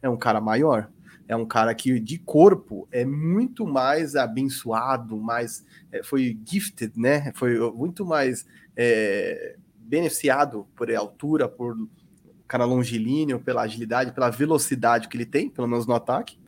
[0.00, 0.88] é um cara maior.
[1.26, 5.62] É um cara que de corpo é muito mais abençoado, mais
[5.92, 7.32] é, foi gifted, né?
[7.34, 11.76] Foi muito mais é, beneficiado por altura, por
[12.48, 16.38] cara longilíneo, pela agilidade, pela velocidade que ele tem, pelo menos no ataque.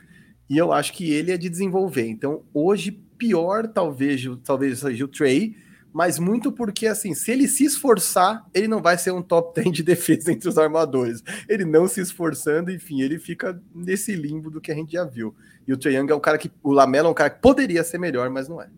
[0.49, 2.09] E eu acho que ele é de desenvolver.
[2.09, 5.55] Então, hoje, pior talvez, talvez seja o Trey,
[5.93, 9.77] mas muito porque, assim, se ele se esforçar, ele não vai ser um top 10
[9.77, 11.23] de defesa entre os armadores.
[11.47, 15.35] Ele não se esforçando, enfim, ele fica nesse limbo do que a gente já viu.
[15.69, 16.51] E o Trae Young é um cara que.
[16.63, 18.69] O Lamelo é um cara que poderia ser melhor, mas não é.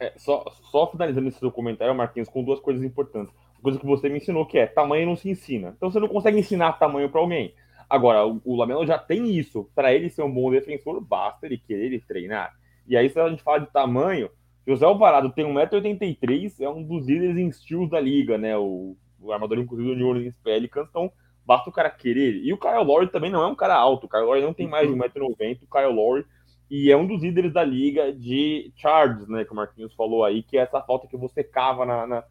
[0.00, 3.32] é só, só finalizando esse seu comentário, Marquinhos, com duas coisas importantes
[3.66, 5.74] coisa que você me ensinou, que é tamanho não se ensina.
[5.76, 7.52] Então você não consegue ensinar tamanho para alguém.
[7.90, 9.68] Agora, o, Lamelo já tem isso.
[9.74, 12.54] Para ele ser um bom defensor, basta ele querer ele treinar.
[12.86, 14.30] E aí, se a gente fala de tamanho,
[14.64, 18.56] José Alvarado tem 1,83m, é um dos líderes em steals da liga, né?
[18.56, 20.86] O, o armador, inclusive, do New Orleans Pelicans.
[20.88, 21.10] Então,
[21.44, 22.36] basta o cara querer.
[22.36, 24.06] E o Kyle Lowry também não é um cara alto.
[24.06, 25.58] O Kyle Lowry não tem mais de 1,90m.
[25.62, 26.24] O Kyle Lowry
[26.70, 29.44] e é um dos líderes da liga de charges, né?
[29.44, 32.24] Que o Marquinhos falou aí, que é essa falta que você cava na, na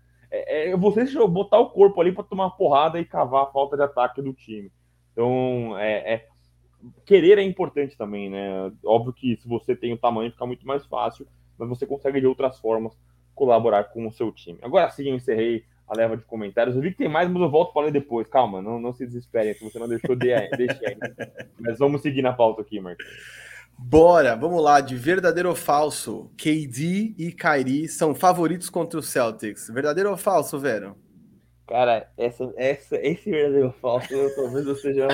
[0.47, 3.83] é, é você botar o corpo ali para tomar porrada e cavar a falta de
[3.83, 4.71] ataque do time.
[5.11, 6.27] Então, é, é,
[7.05, 8.71] querer é importante também, né?
[8.83, 11.27] Óbvio que se você tem o tamanho fica muito mais fácil,
[11.57, 12.97] mas você consegue de outras formas
[13.33, 14.59] colaborar com o seu time.
[14.61, 16.75] Agora sim, eu encerrei a leva de comentários.
[16.75, 18.27] Eu vi que tem mais, mas eu volto para depois.
[18.27, 20.97] Calma, não, não se desesperem, se você não deixou, deixe aí.
[21.59, 23.05] Mas vamos seguir na pauta aqui, Marcos.
[23.77, 26.31] Bora, vamos lá, de verdadeiro ou falso.
[26.37, 29.69] KD e Kyrie são favoritos contra o Celtics.
[29.69, 30.95] Verdadeiro ou falso, Vero?
[31.67, 35.07] Cara, essa, essa, esse verdadeiro ou falso, eu, talvez eu seja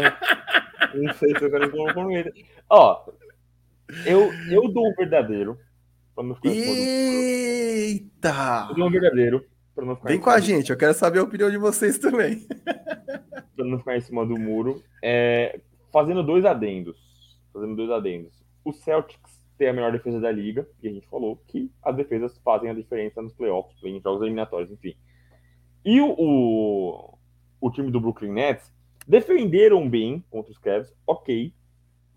[0.93, 2.33] não sei se eu quero comprometer.
[2.69, 3.05] Ó,
[4.05, 5.57] eu, eu dou um verdadeiro.
[6.13, 7.47] Pra não ficar Eita!
[8.69, 9.45] Eu dou um verdadeiro.
[9.73, 12.45] Pra não ficar Vem com a gente, eu quero saber a opinião de vocês também.
[13.55, 14.83] pra não ficar em cima do muro.
[15.01, 15.59] É,
[15.91, 16.97] fazendo dois adendos.
[17.53, 21.39] Fazendo dois adendos o Celtics tem a melhor defesa da liga, e a gente falou
[21.47, 24.95] que as defesas fazem a diferença nos playoffs, em jogos eliminatórios, enfim.
[25.85, 27.17] E o, o,
[27.59, 28.73] o, time do Brooklyn Nets
[29.07, 31.53] defenderam bem contra os Cavs, ok,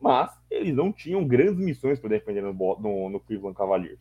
[0.01, 3.99] mas eles não tinham grandes missões para defender no, no, no, Cleveland Cavaliers.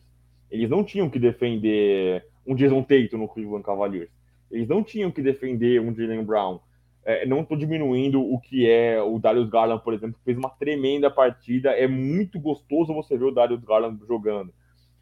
[0.50, 4.10] Eles não tinham que defender um Jason Tatum no Cleveland Cavaliers.
[4.50, 6.60] Eles não tinham que defender um Jalen Brown
[7.04, 10.50] é, não estou diminuindo o que é o Darius Garland, por exemplo, que fez uma
[10.50, 11.70] tremenda partida.
[11.70, 14.52] É muito gostoso você ver o Darius Garland jogando.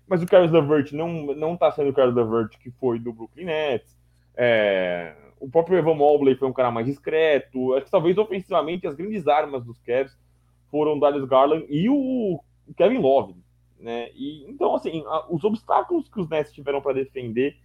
[0.07, 3.45] Mas o Carlos Levert não não está sendo o Carlos Levert que foi do Brooklyn
[3.45, 3.97] Nets.
[4.37, 7.75] É, o próprio Evan Mobley foi um cara mais discreto.
[7.75, 10.19] Acho que talvez ofensivamente as grandes armas dos Cavs
[10.71, 12.41] foram o Darius Garland e o
[12.77, 13.35] Kevin Love.
[13.79, 14.11] Né?
[14.15, 17.57] E, então, assim, a, os obstáculos que os Nets tiveram para defender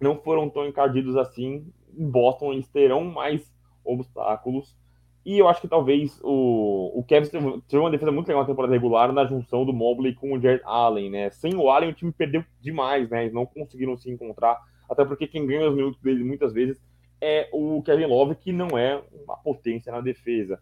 [0.00, 3.52] não foram tão encardidos assim em Boston eles terão mais
[3.84, 4.76] obstáculos.
[5.24, 8.72] E eu acho que talvez o, o Cavs teve uma defesa muito legal na temporada
[8.72, 11.30] regular na junção do Mobley com o Jared Allen, né?
[11.30, 13.22] Sem o Allen, o time perdeu demais, né?
[13.22, 14.58] Eles não conseguiram se encontrar,
[14.88, 16.80] até porque quem ganha os minutos dele muitas vezes
[17.20, 20.58] é o Kevin Love, que não é uma potência na defesa.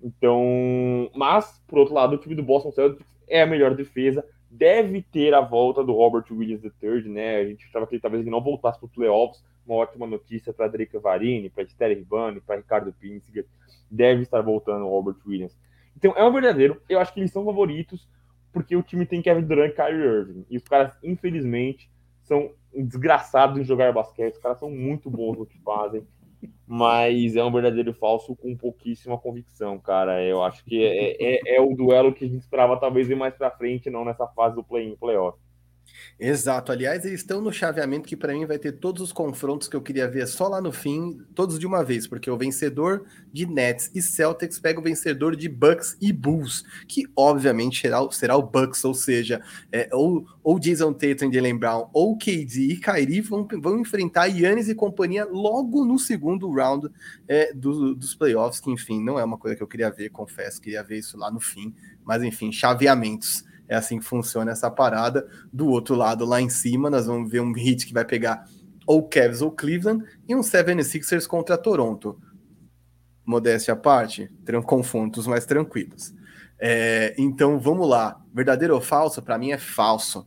[0.00, 5.02] Então, mas, por outro lado, o time do Boston Celtics é a melhor defesa, deve
[5.02, 7.36] ter a volta do Robert Williams III, né?
[7.36, 10.68] A gente estava que talvez ele não voltasse para os playoffs, uma ótima notícia para
[10.68, 13.46] Drake Varini, para Esther Ribani, para Ricardo Pinsiger.
[13.90, 15.56] Deve estar voltando o Robert Williams.
[15.96, 16.80] Então é um verdadeiro.
[16.88, 18.08] Eu acho que eles são favoritos
[18.52, 20.46] porque o time tem Kevin Durant e Kyrie Irving.
[20.48, 21.90] E os caras, infelizmente,
[22.22, 24.34] são desgraçados em jogar basquete.
[24.34, 26.06] Os caras são muito bons no que fazem.
[26.66, 30.22] Mas é um verdadeiro falso com pouquíssima convicção, cara.
[30.22, 33.34] Eu acho que é, é, é o duelo que a gente esperava talvez ir mais
[33.34, 35.38] para frente, não nessa fase do play-in playoff.
[36.18, 36.72] Exato.
[36.72, 39.80] Aliás, eles estão no chaveamento que para mim vai ter todos os confrontos que eu
[39.80, 43.90] queria ver só lá no fim, todos de uma vez, porque o vencedor de Nets
[43.94, 48.84] e Celtics pega o vencedor de Bucks e Bulls, que obviamente será, será o Bucks,
[48.84, 49.40] ou seja,
[49.70, 54.26] é, ou, ou Jason Tatum e Jalen Brown, ou KD e Kyrie vão, vão enfrentar
[54.26, 56.88] Yannis e companhia logo no segundo round
[57.28, 60.60] é, do, dos playoffs, que enfim, não é uma coisa que eu queria ver, confesso,
[60.60, 61.74] queria ver isso lá no fim,
[62.04, 63.46] mas enfim, chaveamentos.
[63.68, 65.26] É assim que funciona essa parada.
[65.52, 68.44] Do outro lado, lá em cima, nós vamos ver um hit que vai pegar
[68.86, 72.18] ou Cavs ou Cleveland e um 76ers contra Toronto.
[73.24, 74.30] modéstia à parte,
[74.64, 76.14] confrontos mais tranquilos.
[76.58, 78.18] É, então vamos lá.
[78.34, 79.20] Verdadeiro ou falso?
[79.20, 80.26] Para mim é falso.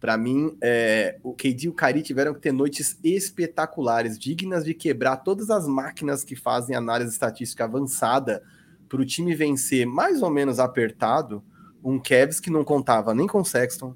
[0.00, 4.74] Para mim, é, o KD e o Kyrie tiveram que ter noites espetaculares, dignas de
[4.74, 8.42] quebrar todas as máquinas que fazem análise estatística avançada
[8.88, 11.44] para o time vencer mais ou menos apertado
[11.82, 13.94] um Cavs que não contava nem com Sexton,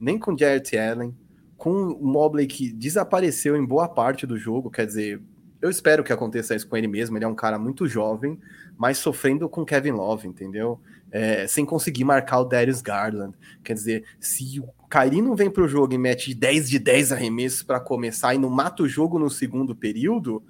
[0.00, 1.14] nem com Jarrett Allen,
[1.56, 5.20] com o Mobley que desapareceu em boa parte do jogo, quer dizer,
[5.60, 8.38] eu espero que aconteça isso com ele mesmo, ele é um cara muito jovem,
[8.76, 10.80] mas sofrendo com Kevin Love, entendeu?
[11.10, 13.34] É, sem conseguir marcar o Darius Garland.
[13.64, 17.12] Quer dizer, se o Kyrie não vem para o jogo e mete 10 de 10
[17.12, 20.42] arremessos para começar e não mata o jogo no segundo período,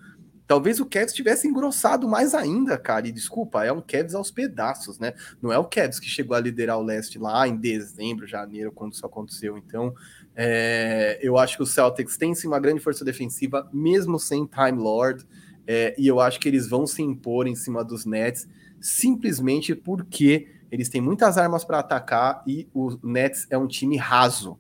[0.49, 3.07] talvez o Cavs tivesse engrossado mais ainda, cara.
[3.07, 5.13] E desculpa, é um Cavs aos pedaços, né?
[5.41, 8.95] Não é o Cavs que chegou a liderar o leste lá em dezembro, janeiro, quando
[8.95, 9.59] isso aconteceu.
[9.59, 9.95] Então,
[10.35, 14.83] é, eu acho que o Celtics tem sim uma grande força defensiva, mesmo sem Time
[14.83, 15.25] Lord.
[15.67, 18.49] É, e eu acho que eles vão se impor em cima dos Nets
[18.81, 24.59] simplesmente porque eles têm muitas armas para atacar e o Nets é um time raso.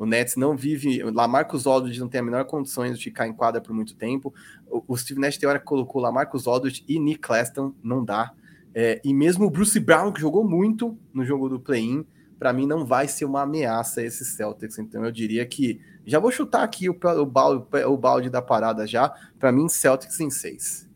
[0.00, 1.02] O Nets não vive.
[1.02, 4.32] Lamarcus Aldridge não tem a menor condições de ficar em quadra por muito tempo.
[4.70, 8.32] O, Steve Nash tem hora que colocou Lamarcus Aldridge e Nick Claston, não dá.
[8.74, 12.06] É, e mesmo o Bruce Brown, que jogou muito no jogo do play-in,
[12.38, 14.78] para mim não vai ser uma ameaça esse Celtics.
[14.78, 18.86] Então eu diria que já vou chutar aqui o, o, balde, o balde da parada
[18.86, 19.12] já.
[19.38, 20.88] Para mim, Celtics em seis.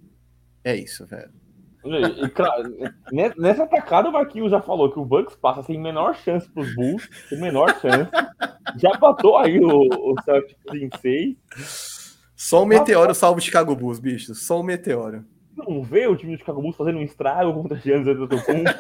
[0.63, 1.31] É isso, velho.
[1.85, 2.75] E, claro,
[3.37, 6.75] nessa atacada o Marquinhos já falou que o Bucks passa sem menor chance para os
[6.75, 8.11] Bulls, sem menor chance.
[8.79, 11.94] Já botou aí o, o Celtics em seis.
[12.45, 14.35] Só o meteoro salva o Chicago Bulls, bicho.
[14.35, 15.25] Só o meteoro
[15.57, 18.71] não vê o time do Chicago Bulls fazendo um estrago contra Giannis Antetokounmpo?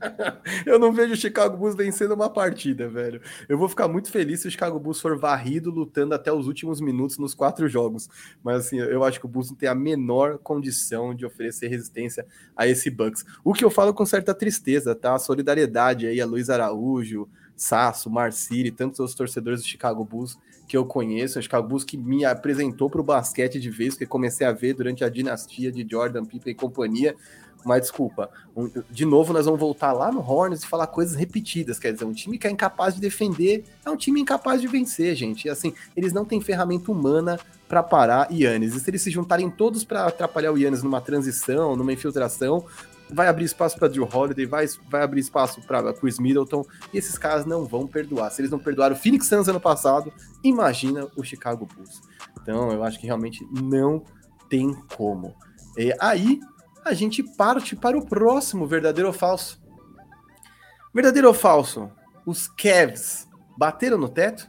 [0.64, 3.20] eu não vejo o Chicago Bulls vencendo uma partida, velho.
[3.48, 6.80] Eu vou ficar muito feliz se o Chicago Bulls for varrido lutando até os últimos
[6.80, 8.08] minutos nos quatro jogos.
[8.42, 12.26] Mas assim, eu acho que o Bulls não tem a menor condição de oferecer resistência
[12.56, 13.24] a esse Bucks.
[13.44, 15.14] O que eu falo com certa tristeza, tá?
[15.14, 20.38] A solidariedade aí a Luiz Araújo, Sasso, Marciri e tantos outros torcedores do Chicago Bulls
[20.70, 24.06] que eu conheço, o Chicago Bulls que me apresentou para o basquete de vez, que
[24.06, 27.16] comecei a ver durante a dinastia de Jordan, Pippen e companhia.
[27.64, 31.80] Mas desculpa, um, de novo nós vamos voltar lá no Hornets e falar coisas repetidas.
[31.80, 35.16] Quer dizer, um time que é incapaz de defender é um time incapaz de vencer,
[35.16, 35.46] gente.
[35.46, 37.36] E assim, eles não têm ferramenta humana
[37.68, 38.76] para parar Yannis.
[38.76, 42.64] E se eles se juntarem todos para atrapalhar o Yannis numa transição, numa infiltração,
[43.12, 47.16] vai abrir espaço para Drew Holiday, vai, vai abrir espaço para Chris Middleton, e esses
[47.18, 48.30] caras não vão perdoar.
[48.30, 52.00] Se eles não perdoaram o Phoenix Suns ano passado, imagina o Chicago Bulls.
[52.40, 54.02] Então, eu acho que realmente não
[54.48, 55.34] tem como.
[55.76, 56.40] E aí,
[56.84, 59.60] a gente parte para o próximo verdadeiro ou falso.
[60.92, 61.90] Verdadeiro ou falso?
[62.26, 64.48] Os Cavs bateram no teto?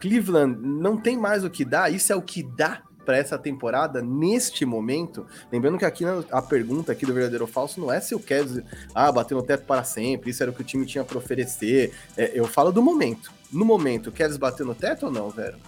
[0.00, 4.00] Cleveland não tem mais o que dar, isso é o que dá para essa temporada
[4.00, 5.26] neste momento.
[5.50, 8.62] Lembrando que aqui a pergunta aqui do verdadeiro ou falso não é se o Cavs
[8.94, 11.92] ah, bateu no teto para sempre, isso era o que o time tinha para oferecer.
[12.16, 13.32] É, eu falo do momento.
[13.52, 15.58] No momento, o Cavs bateu no teto ou não, velho?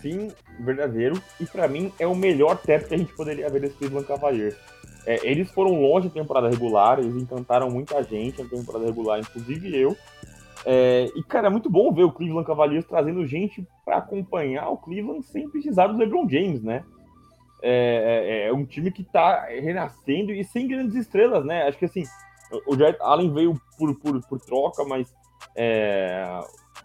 [0.00, 1.22] Sim, verdadeiro.
[1.40, 4.56] E para mim é o melhor teto que a gente poderia ver desse Cleveland Cavaliers.
[5.06, 9.76] É, eles foram longe da temporada regular, eles encantaram muita gente na temporada regular, inclusive
[9.76, 9.96] eu.
[10.64, 14.76] É, e, cara, é muito bom ver o Cleveland Cavaliers trazendo gente para acompanhar o
[14.76, 16.84] Cleveland sem precisar do LeBron James, né?
[17.62, 21.62] É, é, é um time que tá renascendo e sem grandes estrelas, né?
[21.64, 22.04] Acho que assim,
[22.66, 25.12] o Jared Allen veio por, por, por troca, mas
[25.56, 26.40] é,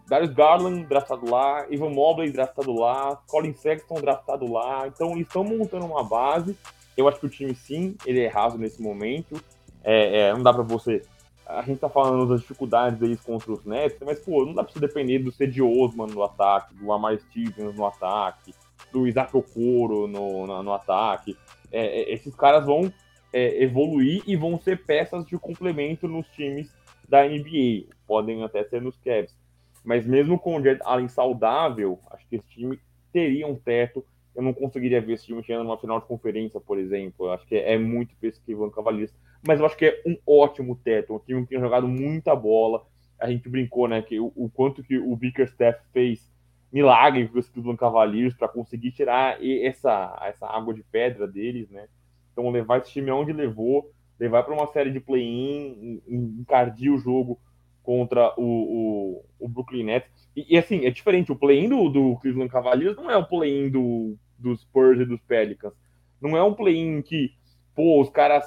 [0.08, 4.86] Darius Garland draftado lá, Ivan Mobley draftado lá, Colin Sexton draftado lá.
[4.86, 6.56] Então eles estão montando uma base.
[6.96, 9.40] Eu acho que o time sim, ele é raso nesse momento.
[9.84, 11.02] É, é, não dá para você
[11.48, 14.70] a gente tá falando das dificuldades deles contra os Nets, mas, pô, não dá pra
[14.70, 18.54] você depender do Cedi Osman no ataque, do Lamar Stevens no ataque,
[18.92, 21.36] do Isaac Okoro no, no, no ataque.
[21.72, 22.92] É, é, esses caras vão
[23.32, 26.70] é, evoluir e vão ser peças de complemento nos times
[27.08, 27.86] da NBA.
[28.06, 29.34] Podem até ser nos Cavs.
[29.82, 32.78] Mas mesmo com o Jared Allen saudável, acho que esse time
[33.10, 34.04] teria um teto.
[34.36, 37.26] Eu não conseguiria ver esse time chegando numa final de conferência, por exemplo.
[37.26, 39.16] Eu acho que é, muito pesquisa cavalista
[39.46, 42.84] mas eu acho que é um ótimo teto, um time que tem jogado muita bola.
[43.18, 46.30] A gente brincou, né, que o, o quanto que o Bickerstaff fez
[46.72, 51.88] milagre com os Cleveland Cavaliers para conseguir tirar essa, essa água de pedra deles, né?
[52.32, 57.38] Então levar esse time aonde levou, levar para uma série de play-in, encardir o jogo
[57.82, 60.28] contra o, o, o Brooklyn Nets.
[60.36, 63.70] E, e, assim, é diferente, o play-in do, do Cleveland Cavaliers não é o play-in
[63.70, 65.72] do, dos Spurs e dos Pelicans.
[66.20, 67.32] Não é um play-in que,
[67.74, 68.44] pô, os caras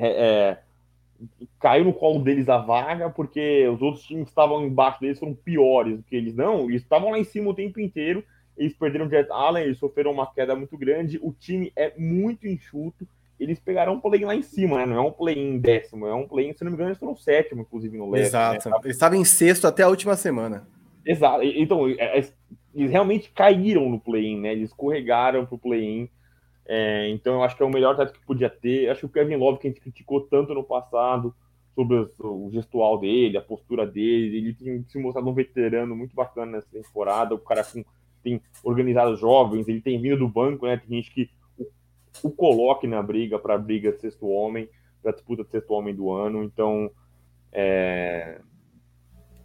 [0.00, 0.58] é, é,
[1.58, 5.34] caiu no colo deles a vaga, porque os outros times que estavam embaixo deles foram
[5.34, 6.34] piores do que eles.
[6.34, 8.24] Não, eles estavam lá em cima o tempo inteiro,
[8.56, 12.46] eles perderam o Jet Allen, eles sofreram uma queda muito grande, o time é muito
[12.46, 13.06] enxuto,
[13.38, 14.86] eles pegaram um play lá em cima, né?
[14.86, 17.16] Não é um play em décimo, é um play, se não me engano, eles foram
[17.16, 18.32] sétimo, inclusive, no leste.
[18.34, 18.56] Né?
[18.56, 18.68] Exato.
[18.68, 18.76] Né?
[18.84, 20.66] Eles estavam em sexto até a última semana.
[21.06, 21.42] Exato.
[21.42, 22.28] Então, é, é,
[22.74, 24.52] eles realmente caíram no play-in, né?
[24.52, 26.08] Eles escorregaram pro play-in.
[26.66, 28.88] É, então, eu acho que é o melhor teto que podia ter.
[28.88, 31.34] Acho que o Kevin Love, que a gente criticou tanto no passado,
[31.74, 36.52] sobre o gestual dele, a postura dele, ele tem se mostrado um veterano muito bacana
[36.52, 37.34] nessa temporada.
[37.34, 37.84] O cara com,
[38.22, 40.76] tem organizado jovens, ele tem vindo do banco, né?
[40.76, 41.30] Tem gente que
[42.22, 44.68] o coloque na briga para a briga de sexto homem,
[45.00, 46.42] para a disputa de sexto homem do ano.
[46.42, 46.90] Então,
[47.52, 48.40] é...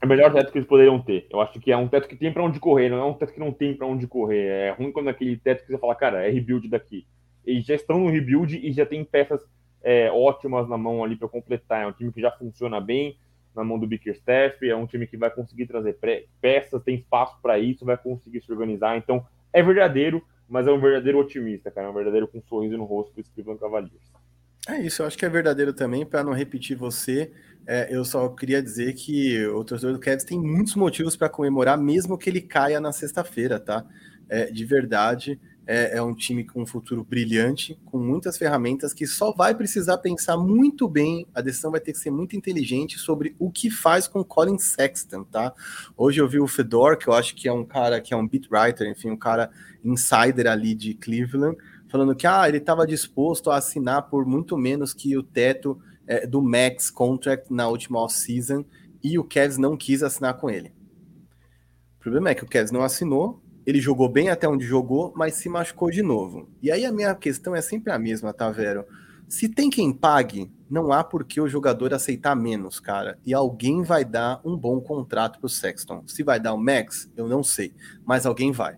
[0.06, 1.28] é o melhor teto que eles poderiam ter.
[1.30, 3.34] Eu acho que é um teto que tem para onde correr, não é um teto
[3.34, 4.46] que não tem para onde correr.
[4.46, 7.06] É ruim quando aquele teto que você fala, cara, é rebuild daqui.
[7.46, 9.42] Eles já estão no rebuild e já tem peças
[9.84, 11.84] é, ótimas na mão ali para completar.
[11.84, 13.18] É um time que já funciona bem
[13.56, 15.98] na mão do Bickerstaff, é um time que vai conseguir trazer
[16.42, 18.98] peças, tem espaço para isso, vai conseguir se organizar.
[18.98, 22.78] Então, é verdadeiro mas é um verdadeiro otimista, cara, é um verdadeiro com um sorriso
[22.78, 24.14] no rosto do Cleveland Cavaliers.
[24.68, 27.32] É isso, eu acho que é verdadeiro também, para não repetir você,
[27.68, 31.78] é, eu só queria dizer que o torcedor do Cavs tem muitos motivos para comemorar,
[31.78, 33.86] mesmo que ele caia na sexta-feira, tá?
[34.30, 39.08] É, de verdade, é, é, um time com um futuro brilhante, com muitas ferramentas, que
[39.08, 43.36] só vai precisar pensar muito bem, a decisão vai ter que ser muito inteligente sobre
[43.40, 45.54] o que faz com Colin Sexton, tá?
[45.98, 48.28] Hoje eu vi o Fedor, que eu acho que é um cara que é um
[48.28, 49.50] beat writer, enfim, um cara
[49.84, 51.58] insider ali de Cleveland,
[51.88, 56.26] falando que ah, ele estava disposto a assinar por muito menos que o teto é,
[56.26, 58.66] do max contract na última off-season
[59.04, 60.74] e o Cavs não quis assinar com ele.
[61.98, 65.36] O problema é que o Cavs não assinou, ele jogou bem até onde jogou, mas
[65.36, 66.48] se machucou de novo.
[66.62, 68.86] E aí a minha questão é sempre a mesma, tá, Vero?
[69.28, 73.18] Se tem quem pague, não há por que o jogador aceitar menos, cara.
[73.26, 76.04] E alguém vai dar um bom contrato pro Sexton.
[76.06, 77.74] Se vai dar o Max, eu não sei,
[78.06, 78.78] mas alguém vai.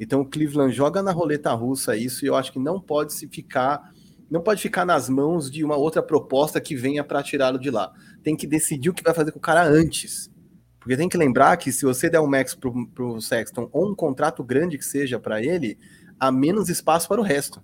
[0.00, 3.28] Então o Cleveland joga na roleta russa isso e eu acho que não pode se
[3.28, 3.92] ficar,
[4.30, 7.92] não pode ficar nas mãos de uma outra proposta que venha para tirá-lo de lá.
[8.22, 10.30] Tem que decidir o que vai fazer com o cara antes.
[10.78, 13.94] Porque tem que lembrar que se você der um max pro, pro Sexton ou um
[13.94, 15.78] contrato grande que seja para ele,
[16.18, 17.62] há menos espaço para o resto.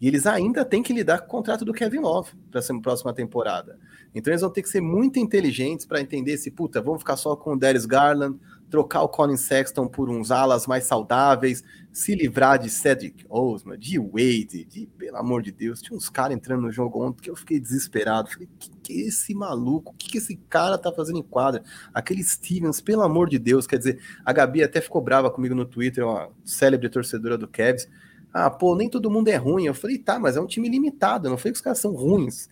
[0.00, 3.12] E eles ainda têm que lidar com o contrato do Kevin Love para a próxima
[3.12, 3.78] temporada.
[4.14, 7.34] Então eles vão ter que ser muito inteligentes para entender se, puta, vamos ficar só
[7.34, 8.38] com o Darius Garland,
[8.70, 11.62] trocar o Colin Sexton por uns alas mais saudáveis,
[11.92, 16.36] se livrar de Cedric Osman, de Wade, de, pelo amor de Deus, tinha uns caras
[16.36, 18.30] entrando no jogo ontem que eu fiquei desesperado.
[18.30, 19.94] Falei, que que é esse maluco?
[19.98, 21.62] Que, que esse cara tá fazendo em quadra?
[21.92, 25.66] Aquele Stevens, pelo amor de Deus, quer dizer, a Gabi até ficou brava comigo no
[25.66, 27.86] Twitter, uma célebre torcedora do Cavs.
[28.32, 29.66] Ah, pô, nem todo mundo é ruim.
[29.66, 32.48] Eu falei, tá, mas é um time limitado, não foi que os caras são ruins.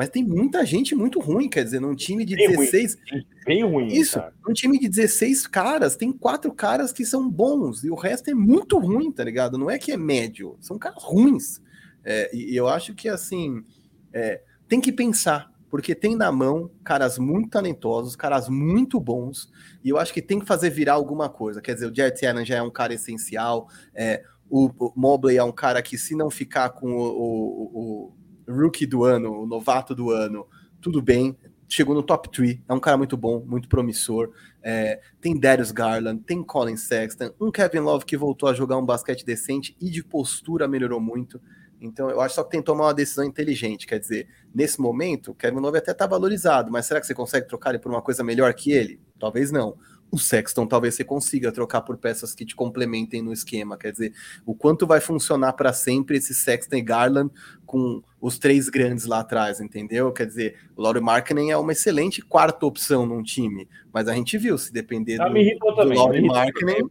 [0.00, 2.94] Mas tem muita gente muito ruim, quer dizer, num time de bem 16.
[2.94, 3.26] Ruim.
[3.44, 3.86] Bem ruim.
[3.88, 4.32] Isso, cara.
[4.48, 8.34] num time de 16 caras, tem quatro caras que são bons, e o resto é
[8.34, 9.58] muito ruim, tá ligado?
[9.58, 11.60] Não é que é médio, são caras ruins.
[12.02, 13.62] É, e, eu acho que, assim,
[14.10, 19.52] é, tem que pensar, porque tem na mão caras muito talentosos, caras muito bons,
[19.84, 21.60] e eu acho que tem que fazer virar alguma coisa.
[21.60, 25.44] Quer dizer, o Jared Allen já é um cara essencial, é, o, o Mobley é
[25.44, 28.19] um cara que, se não ficar com o, o
[28.50, 30.46] rookie do ano, o novato do ano,
[30.80, 31.36] tudo bem,
[31.68, 34.32] chegou no top 3, é um cara muito bom, muito promissor.
[34.62, 38.84] É, tem Darius Garland, tem Colin Sexton, um Kevin Love que voltou a jogar um
[38.84, 41.40] basquete decente e de postura melhorou muito.
[41.80, 43.86] Então eu acho só que tem que tomar uma decisão inteligente.
[43.86, 47.46] Quer dizer, nesse momento, o Kevin Love até está valorizado, mas será que você consegue
[47.46, 49.00] trocar ele por uma coisa melhor que ele?
[49.18, 49.76] Talvez não
[50.10, 53.78] o Sexton talvez você consiga trocar por peças que te complementem no esquema.
[53.78, 54.12] Quer dizer,
[54.44, 57.32] o quanto vai funcionar para sempre esse Sexton e Garland
[57.70, 60.12] com os três grandes lá atrás, entendeu?
[60.12, 64.36] Quer dizer, o Laurie Markkinen é uma excelente quarta opção num time, mas a gente
[64.36, 66.82] viu, se depender ah, do, do Laurie Markkinen,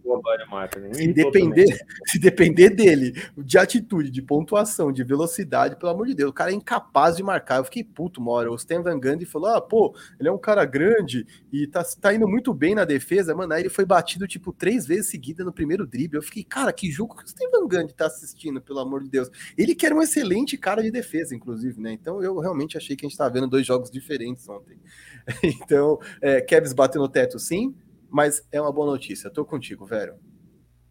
[0.93, 6.31] se depender, se depender dele, de atitude, de pontuação, de velocidade, pelo amor de Deus,
[6.31, 7.57] o cara é incapaz de marcar.
[7.57, 8.49] Eu fiquei puto uma hora.
[8.49, 12.13] O Stan Van Gundy falou: ah, pô, ele é um cara grande e tá, tá
[12.13, 13.53] indo muito bem na defesa, mano.
[13.53, 16.17] Aí ele foi batido, tipo, três vezes seguida no primeiro drible.
[16.17, 19.09] Eu fiquei, cara, que jogo que o Stan Van Gundy tá assistindo, pelo amor de
[19.09, 19.29] Deus.
[19.57, 21.91] Ele que era um excelente cara cara de defesa, inclusive, né?
[21.91, 24.77] Então eu realmente achei que a gente estava vendo dois jogos diferentes ontem.
[25.43, 27.75] então, é, Kevs bateu no teto, sim,
[28.07, 29.31] mas é uma boa notícia.
[29.31, 30.13] Tô contigo, velho.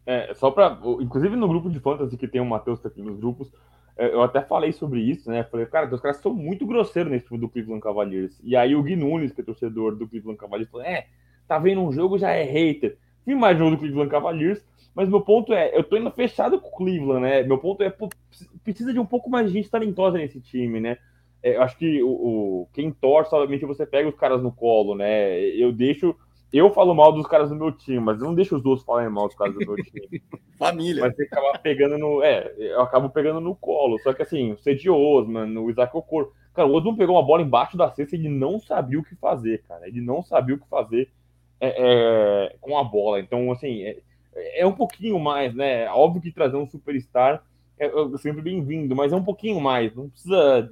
[0.05, 3.51] É, só para, inclusive no grupo de fantasy que tem o Matheus aqui nos grupos,
[3.95, 5.45] é, eu até falei sobre isso, né?
[5.45, 8.37] Falei, cara, os caras são muito grosseiros nesse time do Cleveland Cavaliers.
[8.43, 11.07] E aí o Gui Nunes, que é torcedor do Cleveland Cavaliers, falou: é,
[11.47, 12.97] tá vendo um jogo, já é hater.
[13.25, 14.65] Vi mais jogo do Cleveland Cavaliers,
[14.99, 17.41] mas meu ponto é, eu tô indo fechado com o Cleveland, né?
[17.43, 18.09] Meu ponto é, pô,
[18.65, 20.97] precisa de um pouco mais de gente talentosa nesse time, né?
[21.41, 24.95] É, eu acho que o, o, quem torce, obviamente, você pega os caras no colo,
[24.95, 25.39] né?
[25.39, 26.13] Eu deixo
[26.51, 29.09] eu falo mal dos caras do meu time, mas eu não deixo os outros falarem
[29.09, 30.21] mal dos caras do meu time.
[30.59, 31.01] Família.
[31.01, 32.21] Mas você acaba pegando no.
[32.21, 33.97] É, eu acabo pegando no colo.
[33.99, 36.33] Só que assim, o Cedi Osman, o Isaac Okoro.
[36.53, 39.15] Cara, o Osman pegou uma bola embaixo da cesta e ele não sabia o que
[39.15, 39.87] fazer, cara.
[39.87, 41.09] Ele não sabia o que fazer
[41.61, 43.19] é, é, com a bola.
[43.19, 43.83] Então, assim,
[44.35, 45.89] é, um pouquinho mais, né?
[45.89, 47.43] Óbvio que trazer um superstar
[47.79, 49.95] é, é sempre bem-vindo, mas é um pouquinho mais.
[49.95, 50.69] Não precisa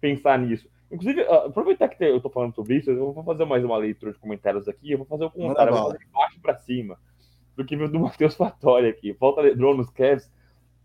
[0.00, 0.68] pensar nisso.
[0.90, 4.18] Inclusive, aproveitar que eu tô falando sobre isso, eu vou fazer mais uma leitura de
[4.18, 4.92] comentários aqui.
[4.92, 6.98] Eu vou fazer o comentário, eu vou fazer de baixo para cima.
[7.54, 9.12] Do que do Matheus Fatori aqui.
[9.14, 10.30] Falta LeBron nos Cavs,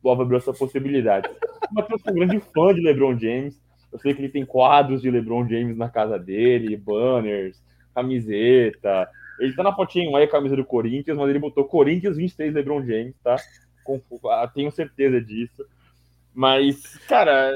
[0.02, 1.30] Bob abriu essa possibilidade.
[1.72, 3.62] O Matheus é um grande fã de LeBron James.
[3.92, 7.64] Eu sei que ele tem quadros de LeBron James na casa dele, banners,
[7.96, 9.10] camiseta.
[9.40, 12.86] Ele tá na fotinho aí, a camisa do Corinthians, mas ele botou Corinthians 23 LeBron
[12.86, 13.36] James, tá?
[13.84, 15.66] Com, ah, tenho certeza disso.
[16.34, 17.52] Mas, cara,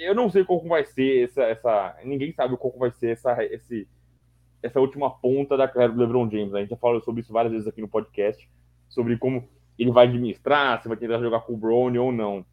[0.00, 1.42] eu não sei como vai ser essa.
[1.42, 3.86] essa ninguém sabe como vai ser essa, esse,
[4.62, 6.52] essa última ponta da carreira do LeBron James.
[6.52, 6.58] Né?
[6.58, 8.48] A gente já falou sobre isso várias vezes aqui no podcast,
[8.88, 9.46] sobre como
[9.78, 12.46] ele vai administrar, se vai tentar jogar com o Brownie ou não.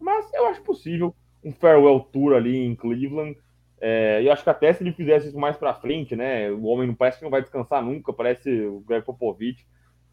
[0.00, 3.36] Mas eu acho possível um farewell tour ali em Cleveland.
[3.84, 6.48] É, eu acho que até se ele fizesse isso mais para frente, né?
[6.52, 9.66] O homem não parece que não vai descansar nunca, parece o Greg Popovich.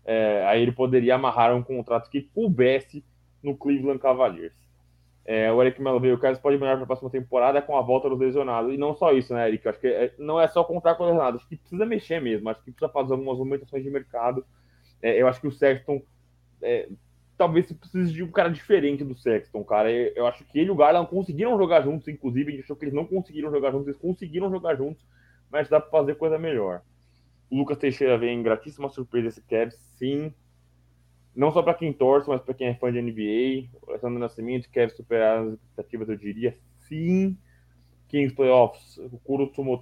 [0.03, 3.05] É, aí ele poderia amarrar um contrato que coubesse
[3.43, 4.55] no Cleveland Cavaliers.
[5.23, 7.81] É, o Eric Melo veio, o Carlos pode melhorar para a próxima temporada com a
[7.83, 8.73] volta dos lesionados.
[8.73, 9.67] E não só isso, né, Eric?
[9.67, 12.49] Acho que é, não é só contar com os lesionados, acho que precisa mexer mesmo,
[12.49, 14.43] acho que precisa fazer algumas movimentações de mercado.
[14.99, 16.01] É, eu acho que o Sexton
[17.39, 19.91] talvez precise de um cara diferente do Sexton, cara.
[19.91, 22.83] Eu, acho que ele e o Garland conseguiram jogar juntos, inclusive, a gente achou que
[22.83, 25.03] eles não conseguiram jogar juntos, eles conseguiram jogar juntos,
[25.49, 26.81] mas dá para fazer coisa melhor.
[27.49, 30.31] O Lucas Teixeira vem gratíssima surpresa esse Cavs, sim
[31.35, 33.69] não só para quem torce, mas para quem é fã de NBA.
[33.81, 37.37] O Alessandro Nascimento quer superar as expectativas, eu diria sim.
[38.09, 39.79] Kings Playoffs, o Kuro tomou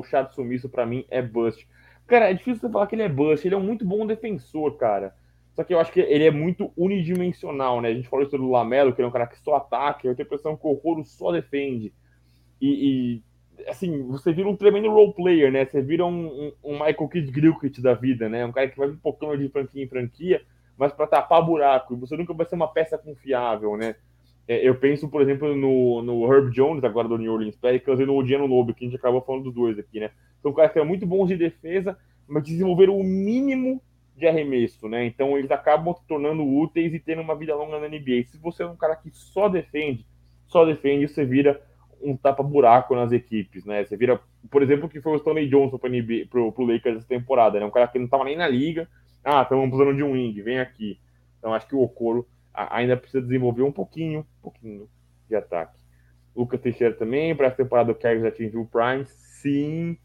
[0.00, 1.66] o chá de sumiço, para mim é bust.
[2.06, 4.76] Cara, é difícil você falar que ele é bust, ele é um muito bom defensor,
[4.76, 5.12] cara.
[5.54, 7.88] Só que eu acho que ele é muito unidimensional, né?
[7.88, 10.14] A gente falou isso do Lamelo, que ele é um cara que só ataca, eu
[10.14, 11.92] tenho a impressão que o Kuro só defende.
[12.60, 13.22] E,
[13.58, 15.64] e, assim, você vira um tremendo role player, né?
[15.64, 18.44] Você vira um, um, um Michael Kidd Gilchrist da vida, né?
[18.44, 20.42] Um cara que vai pouquinho de franquia em franquia,
[20.76, 21.94] mas para tapar buraco.
[21.94, 23.94] E você nunca vai ser uma peça confiável, né?
[24.48, 28.04] É, eu penso, por exemplo, no, no Herb Jones, agora do New Orleans Pelicans, e
[28.04, 30.10] no Odiano Lobo, que a gente acabou falando dos dois aqui, né?
[30.42, 31.96] São caras que são muito bons de defesa,
[32.26, 33.80] mas desenvolveram o mínimo
[34.16, 35.04] de arremesso, né?
[35.06, 38.24] Então eles acabam se tornando úteis e tendo uma vida longa na NBA.
[38.28, 40.06] Se você é um cara que só defende,
[40.46, 41.60] só defende, você vira
[42.00, 43.84] um tapa-buraco nas equipes, né?
[43.84, 45.90] Você vira, por exemplo, que foi o Stanley Johnson para
[46.30, 47.66] pro, pro Lakers essa temporada, né?
[47.66, 48.88] Um cara que não estava nem na liga,
[49.24, 51.00] ah, estamos precisando de um wing, vem aqui.
[51.38, 54.88] Então acho que o Okoro ainda precisa desenvolver um pouquinho, um pouquinho
[55.28, 55.76] de ataque.
[56.36, 59.96] Lucas Teixeira também, para essa temporada o Kevin já atingiu o Prime, sim.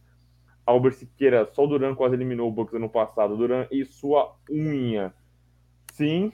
[0.69, 3.35] Albert Siqueira, só o Duran quase eliminou o Bucks ano passado.
[3.35, 5.13] Duran e sua unha.
[5.93, 6.31] Sim.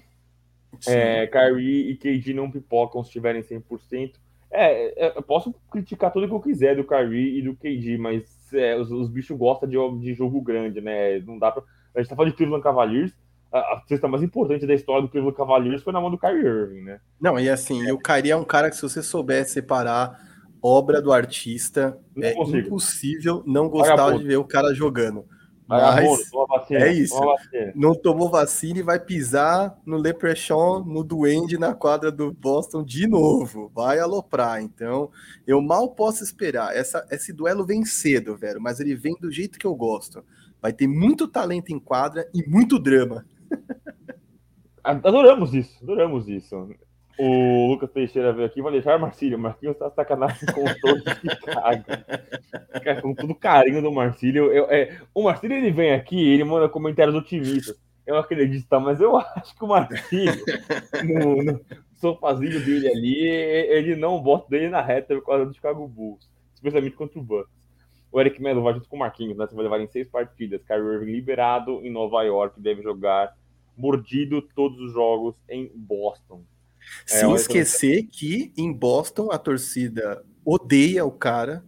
[0.80, 0.92] sim.
[0.92, 4.16] É, Kyrie e KD não pipocam se estiverem 100%.
[4.52, 8.54] É, é, eu posso criticar tudo que eu quiser do Kyrie e do KD, mas
[8.54, 11.20] é, os, os, bichos gostam de, de jogo grande, né?
[11.20, 11.64] Não dá pra
[11.96, 13.14] a gente tá falando de Cleveland Cavaliers,
[13.52, 16.82] a, cesta mais importante da história do Cleveland Cavaliers foi na mão do Kyrie Irving,
[16.82, 17.00] né?
[17.22, 17.94] Não, e assim, é.
[17.94, 20.20] o Kyrie é um cara que se você souber separar
[20.66, 22.58] obra do artista, não é consigo.
[22.58, 25.24] impossível não gostar de ver o cara jogando.
[25.68, 27.20] Mas vacina, é isso.
[27.76, 33.08] Não tomou vacina e vai pisar no Leprechaun, no Duende, na quadra do Boston de
[33.08, 33.72] novo.
[33.74, 34.62] Vai aloprar.
[34.62, 35.10] Então,
[35.46, 36.76] eu mal posso esperar.
[36.76, 40.24] Essa, esse duelo vem cedo, velho, mas ele vem do jeito que eu gosto.
[40.62, 43.26] Vai ter muito talento em quadra e muito drama.
[44.84, 46.70] Adoramos isso, adoramos isso.
[47.18, 49.40] O Lucas Teixeira veio aqui, deixar Marcílio.
[49.40, 51.84] Marquinhos tá sacanagem com todos de Chicago.
[53.02, 54.52] com todo carinho do Marcílio.
[54.52, 57.76] Eu, é, o Marcílio ele vem aqui ele manda comentários otimistas.
[58.06, 58.80] Eu acredito, tá?
[58.80, 60.44] Mas eu acho que o Marcílio,
[61.04, 61.62] no, no
[61.96, 66.96] sofazinho dele ali, ele não bota dele na reta por causa do Chicago Bulls, especialmente
[66.96, 67.56] contra o Bucks.
[68.12, 69.46] O Eric Melo vai junto com o Marquinhos, né?
[69.48, 70.64] Você vai levar em seis partidas.
[70.64, 73.34] Kyrie Irving liberado em Nova York, deve jogar
[73.76, 76.44] mordido todos os jogos em Boston.
[77.06, 81.64] Sem é, esquecer que em Boston a torcida odeia o cara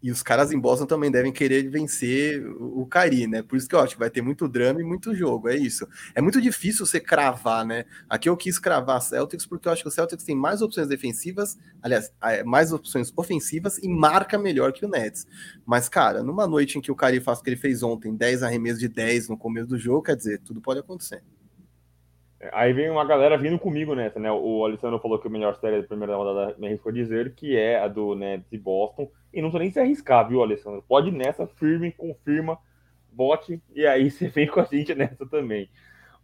[0.00, 3.42] e os caras em Boston também devem querer vencer o Cari, né?
[3.42, 5.88] Por isso que eu acho que vai ter muito drama e muito jogo, é isso.
[6.14, 7.84] É muito difícil você cravar, né?
[8.08, 11.58] Aqui eu quis cravar Celtics porque eu acho que o Celtics tem mais opções defensivas,
[11.82, 12.12] aliás,
[12.44, 15.26] mais opções ofensivas e marca melhor que o Nets.
[15.66, 18.44] Mas, cara, numa noite em que o Cari faz o que ele fez ontem, 10
[18.44, 21.24] arremessos de 10 no começo do jogo, quer dizer, tudo pode acontecer.
[22.52, 24.30] Aí vem uma galera vindo comigo nessa, né?
[24.30, 27.80] O Alessandro falou que a melhor série da primeira rodada me arriscou dizer que é
[27.80, 29.10] a do Nets e Boston.
[29.34, 30.84] E não tô nem se arriscar, viu, Alessandro?
[30.86, 32.58] Pode nessa, firme, confirma.
[33.10, 35.68] bote, e aí você vem com a gente nessa também.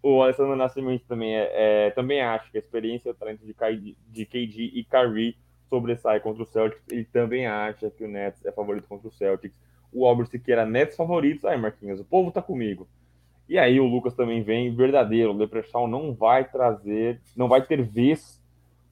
[0.01, 3.55] O Alessandro Nascimento também, é, é também acha que a experiência e o talento de,
[3.55, 5.37] KD, de KD e Kyrie
[5.69, 6.85] sobressai contra o Celtics.
[6.91, 9.59] Ele também acha que o Nets é favorito contra o Celtics.
[9.93, 11.45] O Albert Siqueira, Nets favoritos.
[11.45, 12.87] Aí, Marquinhos, o povo tá comigo.
[13.49, 15.31] E aí o Lucas também vem verdadeiro.
[15.31, 18.43] O Leprechaun não vai trazer, não vai ter vez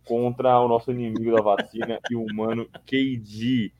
[0.05, 3.72] contra o nosso inimigo da vacina e o humano KD.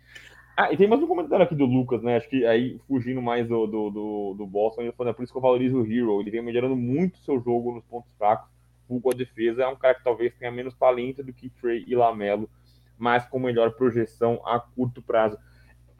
[0.56, 2.16] Ah, e tem mais um comentário aqui do Lucas, né?
[2.16, 5.32] Acho que aí, fugindo mais do, do, do, do Boston, ele falou, é por isso
[5.32, 6.20] que eu valorizo o Hero.
[6.20, 8.50] Ele vem melhorando muito seu jogo nos pontos fracos.
[8.88, 9.62] Vulgo a defesa.
[9.62, 12.50] É um cara que talvez tenha menos talento do que Trey e Lamelo,
[12.98, 15.38] mas com melhor projeção a curto prazo.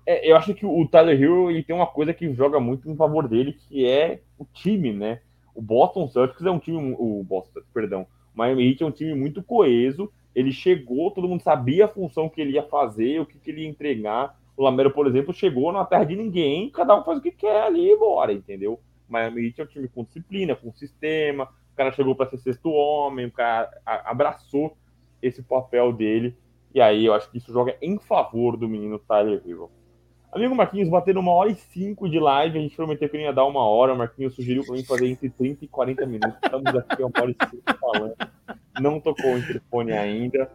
[0.05, 2.97] É, eu acho que o Tyler Hero ele tem uma coisa que joga muito em
[2.97, 5.21] favor dele, que é o time, né?
[5.55, 9.15] O Boston Celtics é um time, o Boston, perdão, o Miami Heat é um time
[9.15, 10.11] muito coeso.
[10.35, 13.63] Ele chegou, todo mundo sabia a função que ele ia fazer, o que, que ele
[13.63, 14.39] ia entregar.
[14.57, 17.63] O Lamero, por exemplo, chegou na terra de ninguém, cada um faz o que quer
[17.63, 18.81] ali e bora, entendeu?
[19.09, 21.45] O Miami Heat é um time com disciplina, com sistema.
[21.73, 24.77] O cara chegou para ser sexto homem, o cara abraçou
[25.23, 26.37] esse papel dele.
[26.75, 29.71] E aí eu acho que isso joga em favor do menino Tyler Hero.
[30.33, 33.33] Amigo Marquinhos, batendo uma hora e cinco de live, a gente prometeu que não ia
[33.35, 36.39] dar uma hora, o Marquinhos sugeriu para mim fazer entre 30 e 40 minutos.
[36.43, 38.15] Estamos aqui uma hora e cinco falando.
[38.81, 40.51] Não tocou o interfone ainda.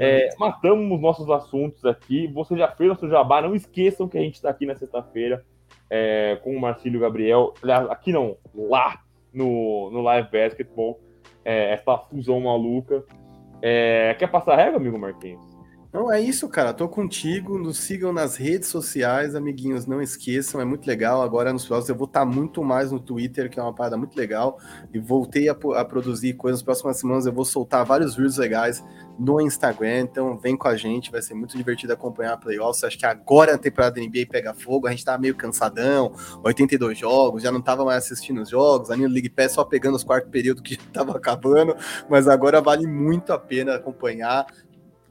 [0.00, 2.26] É, matamos os nossos assuntos aqui.
[2.26, 3.40] Você já fez o seu jabá.
[3.40, 5.44] Não esqueçam que a gente está aqui na sexta-feira
[5.88, 7.54] é, com o Marcílio Gabriel.
[7.90, 9.00] Aqui não, lá
[9.32, 11.00] no, no Live Basketball.
[11.44, 13.04] É, essa fusão maluca.
[13.62, 15.53] É, quer passar régua, amigo Marquinhos?
[15.94, 16.74] Não, é isso, cara.
[16.74, 17.56] Tô contigo.
[17.56, 19.86] Nos sigam nas redes sociais, amiguinhos.
[19.86, 21.22] Não esqueçam, é muito legal.
[21.22, 23.96] Agora nos próximos eu vou estar tá muito mais no Twitter, que é uma parada
[23.96, 24.58] muito legal.
[24.92, 26.58] E voltei a, a produzir coisas.
[26.58, 28.82] Nas próximas semanas eu vou soltar vários vídeos legais
[29.16, 30.00] no Instagram.
[30.00, 32.82] Então vem com a gente, vai ser muito divertido acompanhar a playoffs.
[32.82, 34.88] Acho que agora a temporada da NBA pega fogo.
[34.88, 38.90] A gente tá meio cansadão, 82 jogos, já não tava mais assistindo os jogos.
[38.90, 41.76] A minha League Pass só pegando os quartos período que já tava acabando.
[42.10, 44.44] Mas agora vale muito a pena acompanhar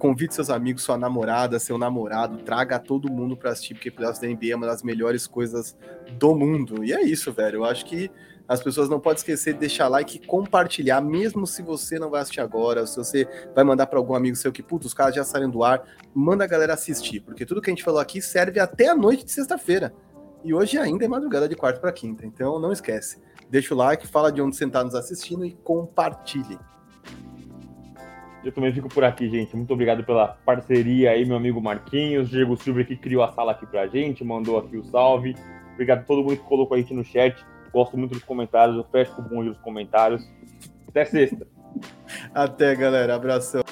[0.03, 4.27] convide seus amigos, sua namorada, seu namorado, traga todo mundo para assistir, porque playoffs da
[4.27, 5.77] NBA é uma das melhores coisas
[6.19, 6.83] do mundo.
[6.83, 7.59] E é isso, velho.
[7.59, 8.11] Eu acho que
[8.45, 12.19] as pessoas não podem esquecer de deixar like e compartilhar, mesmo se você não vai
[12.19, 13.25] assistir agora, se você
[13.55, 15.81] vai mandar para algum amigo seu que, puta, os caras já saíram do ar,
[16.13, 19.23] manda a galera assistir, porque tudo que a gente falou aqui serve até a noite
[19.23, 19.93] de sexta-feira.
[20.43, 23.21] E hoje ainda é madrugada de quarta para quinta, então não esquece.
[23.49, 26.59] Deixa o like, fala de onde você está nos assistindo e compartilhe.
[28.43, 29.55] Eu também fico por aqui, gente.
[29.55, 33.65] Muito obrigado pela parceria aí, meu amigo Marquinhos, Diego Silva que criou a sala aqui
[33.65, 35.35] pra gente, mandou aqui o salve.
[35.73, 37.35] Obrigado a todo mundo que colocou a gente no chat.
[37.71, 40.29] Gosto muito dos comentários, eu fecho com o bonde dos comentários.
[40.87, 41.47] Até sexta.
[42.33, 43.15] Até, galera.
[43.15, 43.63] Abração.